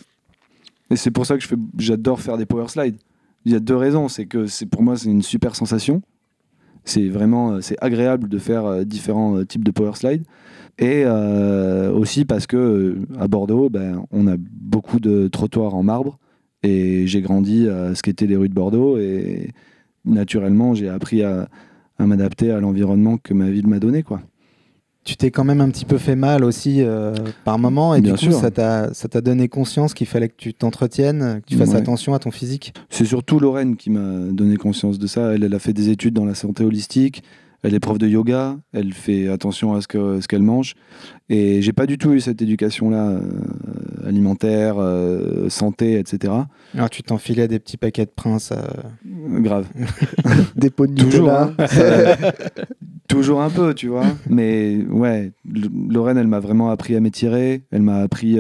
[0.91, 1.45] Et c'est pour ça que
[1.79, 2.97] j'adore faire des power slides.
[3.45, 4.09] Il y a deux raisons.
[4.09, 6.03] C'est que pour moi c'est une super sensation.
[6.85, 10.25] C'est vraiment euh, c'est agréable de faire euh, différents euh, types de power slides.
[10.81, 15.83] Et euh, aussi parce que euh, à Bordeaux, ben, on a beaucoup de trottoirs en
[15.83, 16.19] marbre
[16.63, 19.51] et j'ai grandi à ce qu'étaient les rues de Bordeaux et
[20.05, 21.49] naturellement j'ai appris à,
[21.99, 24.23] à m'adapter à l'environnement que ma ville m'a donné quoi.
[25.03, 27.15] Tu t'es quand même un petit peu fait mal aussi euh,
[27.45, 28.35] par moment et Bien du coup sûr.
[28.35, 31.77] ça t'a ça t'a donné conscience qu'il fallait que tu t'entretiennes, que tu fasses Ouais.
[31.77, 32.75] attention à ton physique?
[32.91, 35.33] C'est surtout Lorraine qui m'a donné conscience de ça.
[35.33, 37.23] Elle, elle a fait des études dans la santé holistique.
[37.63, 38.57] Elle est prof de yoga.
[38.73, 40.75] Elle fait attention à ce que- ce qu'elle mange.
[41.29, 43.21] Et j'ai pas du tout eu cette éducation-là euh,
[44.07, 46.33] alimentaire, euh, santé, etc.
[46.75, 48.53] Alors tu t'enfilais des petits paquets de prince.
[48.53, 49.67] euh, Grave.
[50.57, 51.55] Des pots de Toujours, hein.
[53.09, 54.07] Toujours un peu, tu vois.
[54.29, 55.33] Mais ouais,
[55.89, 57.63] Lorraine, elle m'a vraiment appris à m'étirer.
[57.71, 58.39] Elle m'a appris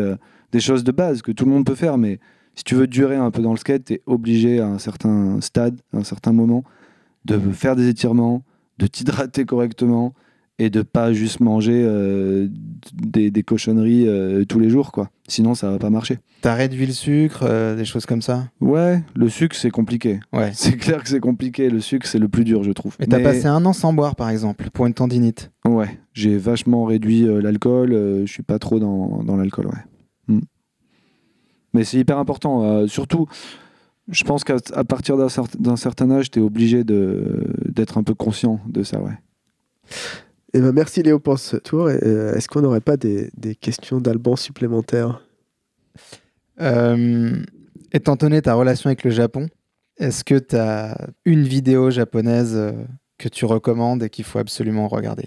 [0.52, 1.98] des choses de base que tout le monde peut faire.
[1.98, 2.18] Mais
[2.54, 5.40] si tu veux durer un peu dans le skate, tu es obligé à un certain
[5.40, 6.62] stade, à un certain moment,
[7.24, 8.42] de faire des étirements,
[8.80, 10.14] de t'hydrater correctement
[10.58, 12.48] et de pas juste manger euh,
[12.92, 15.08] des, des cochonneries euh, tous les jours, quoi.
[15.26, 16.18] Sinon, ça va pas marcher.
[16.42, 18.48] T'as réduit le sucre, euh, des choses comme ça?
[18.60, 20.20] Ouais, le sucre, c'est compliqué.
[20.34, 20.50] Ouais.
[20.52, 21.70] C'est clair que c'est compliqué.
[21.70, 22.94] Le sucre, c'est le plus dur, je trouve.
[23.00, 25.50] Et t'as Mais- passé un an sans boire par exemple pour une tendinite?
[25.66, 27.90] Ouais, j'ai vachement réduit l'alcool.
[28.26, 30.34] je suis pas trop dans, dans l'alcool, ouais.
[30.34, 30.40] Mm.
[31.72, 32.86] Mais c'est hyper important.
[32.86, 33.26] surtout,
[34.10, 34.56] je pense qu'à
[34.88, 38.82] partir d'un cer- d'un certain âge, tu es obligé de- d'être un peu conscient de
[38.82, 39.12] ça, ouais.
[40.52, 41.86] Eh ben, merci Léo pour ce tour.
[41.86, 45.22] Euh, Est-ce qu'on n'aurait pas des, des questions d'Alban supplémentaires?
[46.60, 47.36] Euh,
[47.92, 49.48] étant donné ta relation avec le Japon,
[49.98, 52.72] est-ce que tu as une vidéo japonaise euh,
[53.18, 55.26] que tu recommandes et qu'il faut absolument regarder?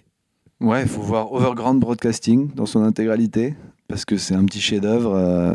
[0.59, 3.55] Ouais, il faut voir Overground Broadcasting dans son intégralité,
[3.87, 5.53] parce que c'est un petit chef-d'œuvre euh,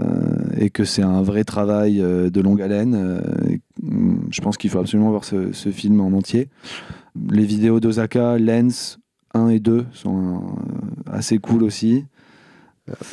[0.58, 2.94] et que c'est un vrai travail euh, de longue haleine.
[2.94, 3.56] euh,
[4.30, 6.48] je pense qu'il faut absolument voir ce, ce film en entier.
[7.30, 8.98] Les vidéos d'Osaka, Lens
[9.34, 12.04] 1 et 2 sont euh, assez cool aussi.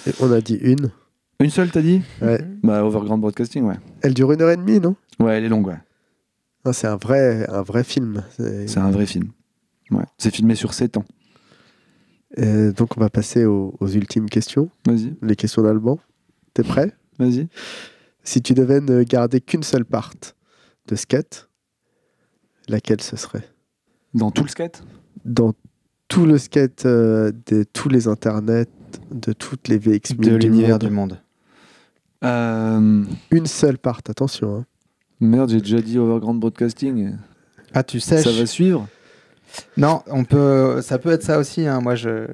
[0.08, 0.90] Et On a dit une.
[1.40, 2.02] Une seule, t'as dit?
[2.22, 2.40] Ouais.
[2.64, 3.76] Bah, Overground Broadcasting, ouais.
[4.02, 4.96] Elle dure une heure et demie, non?
[5.20, 5.80] Ouais, elle est longue, ouais.
[6.66, 8.24] Non, C'est un vrai, un vrai film.
[8.38, 9.30] C'est- C'est un vrai film.
[9.92, 10.06] Ouais.
[10.18, 11.06] C'est filmé sur 7 ans.
[12.40, 16.00] Euh, donc on va passer aux, aux ultimes questions, Vas-y, les questions d'Alban.
[16.54, 16.92] T'es prêt?
[17.20, 17.48] Vas-y.
[18.24, 20.14] Si tu devais ne garder qu'une seule part
[20.88, 21.50] de skate,
[22.68, 23.48] laquelle ce serait?
[24.14, 24.84] Dans tout le skate?
[25.26, 25.54] Dans
[26.08, 28.68] tout le skate euh, de tous les internets,
[29.12, 31.20] de toutes les VX de l'univers du monde
[32.24, 34.60] Euh, Une seule part, attention.
[34.60, 34.66] hein.
[35.20, 37.16] Merde, j'ai déjà dit Overground Broadcasting.
[37.74, 38.88] Ah, tu sèches Ça va suivre?
[39.78, 41.66] Non, on peut, ça peut être ça aussi.
[41.68, 41.80] hein.
[41.82, 42.28] Moi, je.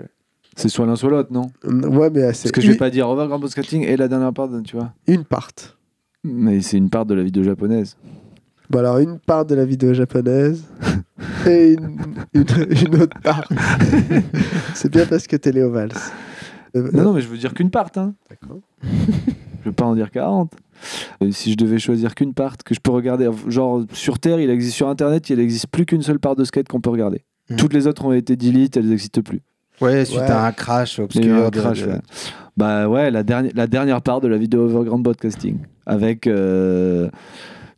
[0.56, 2.90] C'est soit l'un soit l'autre, non Ouais, mais c'est Parce que je vais une, pas
[2.90, 4.94] dire Overground Broadcasting et la dernière part, tu vois.
[5.08, 5.50] une part.
[6.24, 7.96] Mais c'est une part de la vidéo japonaise.
[8.70, 10.64] Bon alors une part de la vidéo japonaise
[11.48, 11.98] et une,
[12.34, 12.46] une-
[12.88, 13.48] une autre part.
[14.76, 15.92] c'est bien parce que t'es Léo Valls.
[16.76, 18.14] Euh, Non, non, mais je veux dire qu'une part, hein.
[18.30, 18.60] D'accord.
[18.84, 20.52] Je veux pas en dire 40.
[21.22, 24.50] Euh, si je devais choisir qu'une part que je peux regarder, genre sur Terre, il
[24.50, 27.24] existe sur Internet, il n'existe plus qu'une seule part de skate qu'on peut regarder.
[27.50, 27.58] Mhm.
[27.58, 29.42] Toutes les autres ont été delete, elles n'existent plus.
[29.82, 30.26] Ouais, suite Ouais.
[30.30, 31.36] à un crash obscur.
[31.46, 32.00] un de- crash, de- ouais.
[32.58, 35.58] Bah ouais, la dernière, la dernière part de la vidéo Overground Broadcasting.
[35.86, 37.10] Avec euh,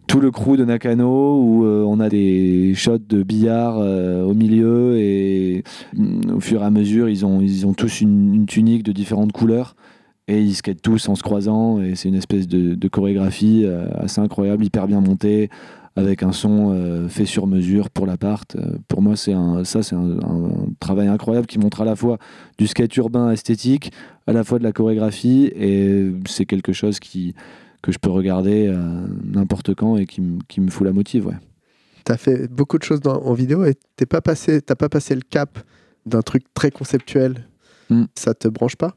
[0.07, 4.33] tout le crew de Nakano où euh, on a des shots de billard euh, au
[4.33, 5.63] milieu et
[5.95, 8.91] mm, au fur et à mesure, ils ont, ils ont tous une, une tunique de
[8.91, 9.75] différentes couleurs
[10.27, 14.19] et ils skatent tous en se croisant et c'est une espèce de, de chorégraphie assez
[14.21, 15.49] incroyable, hyper bien montée
[15.95, 18.55] avec un son euh, fait sur mesure pour l'appart.
[18.55, 21.95] Euh, pour moi, c'est un, ça, c'est un, un travail incroyable qui montre à la
[21.95, 22.17] fois
[22.57, 23.91] du skate urbain esthétique,
[24.27, 27.35] à la fois de la chorégraphie, et c'est quelque chose qui,
[27.81, 28.73] que je peux regarder
[29.23, 31.27] n'importe quand et qui, qui me fout la motive.
[31.27, 31.35] Ouais.
[32.05, 35.13] T'as fait beaucoup de choses dans- en vidéo et t'es pas passé, t'as pas passé
[35.15, 35.59] le cap
[36.05, 37.47] d'un truc très conceptuel.
[37.89, 38.05] Mm.
[38.15, 38.95] Ça te branche pas?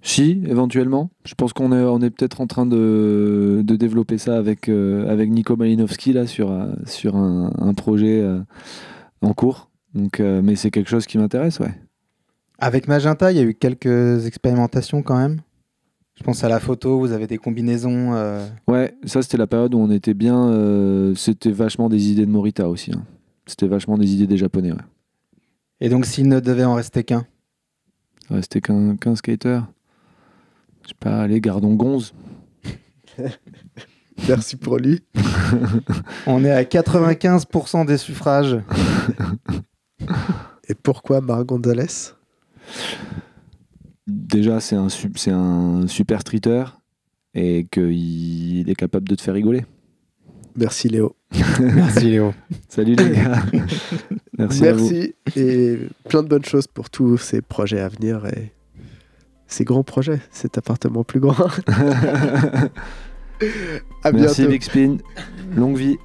[0.00, 1.10] Si, éventuellement?
[1.24, 5.08] Je pense qu'on est, on est peut-être en train de, de développer ça avec, euh,
[5.10, 8.40] avec Nico Malinowski là, sur, euh, sur un, un projet euh,
[9.22, 9.70] en cours.
[9.94, 11.74] Donc, mais c'est quelque chose qui m'intéresse, ouais.
[12.58, 15.40] Avec Magenta, il y a eu quelques expérimentations quand même?
[16.14, 18.12] Je pense à la photo, vous avez des combinaisons.
[18.68, 21.12] Ouais, ça c'était la période où on était bien.
[21.16, 22.92] c'était vachement des idées de Morita aussi.
[22.92, 23.04] hein.
[23.46, 24.72] C'était vachement des idées des Japonais.
[24.72, 24.78] Ouais.
[25.80, 27.24] Et donc, s'il ne devait en rester qu'un,
[28.30, 29.60] restait qu'un qu'un skater?
[30.88, 32.14] Je sais pas, allez, gardons Gonze.
[34.26, 35.02] Merci pour lui.
[36.26, 38.56] on est à 95% des suffrages.
[40.66, 42.14] Et pourquoi Marc Gonzalez?
[44.06, 46.64] Déjà, c'est un, su- c'est un super streeter
[47.34, 49.66] et qu'il est capable de te faire rigoler.
[50.56, 51.14] Merci Léo.
[51.60, 52.32] Merci Léo.
[52.68, 53.42] Salut les gars.
[54.38, 54.88] Merci, à vous.
[54.90, 55.78] Merci et
[56.08, 58.52] plein de bonnes choses pour tous ces projets à venir et
[59.48, 61.34] ces grands projets, cet appartement plus grand.
[64.04, 64.50] à Merci bientôt.
[64.52, 64.96] Big Spin.
[65.56, 65.98] Longue vie.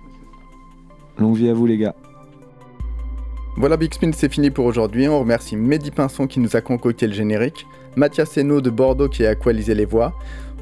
[1.20, 1.96] Longue vie à vous les gars.
[3.58, 5.08] Voilà Big Spin, c'est fini pour aujourd'hui.
[5.08, 9.26] On remercie Mehdi Pinson qui nous a concocté le générique, Mathias Hainaut de Bordeaux qui
[9.26, 10.14] a aqualisé les voix.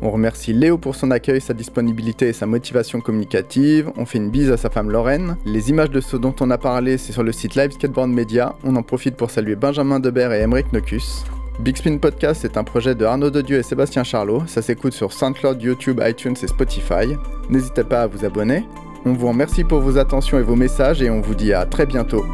[0.01, 3.91] On remercie Léo pour son accueil, sa disponibilité et sa motivation communicative.
[3.97, 5.37] On fait une bise à sa femme Lorraine.
[5.45, 8.55] Les images de ce dont on a parlé, c'est sur le site Live Skateboard Media.
[8.63, 11.23] On en profite pour saluer Benjamin Debert et Emeric Nocus.
[11.61, 14.47] Big Spin Podcast est un projet de Arnaud Dodieu et Sébastien Charlot.
[14.47, 17.15] Ça s'écoute sur SoundCloud, YouTube, iTunes et Spotify.
[17.49, 18.65] N'hésitez pas à vous abonner.
[19.05, 21.85] On vous remercie pour vos attentions et vos messages et on vous dit à très
[21.85, 22.25] bientôt.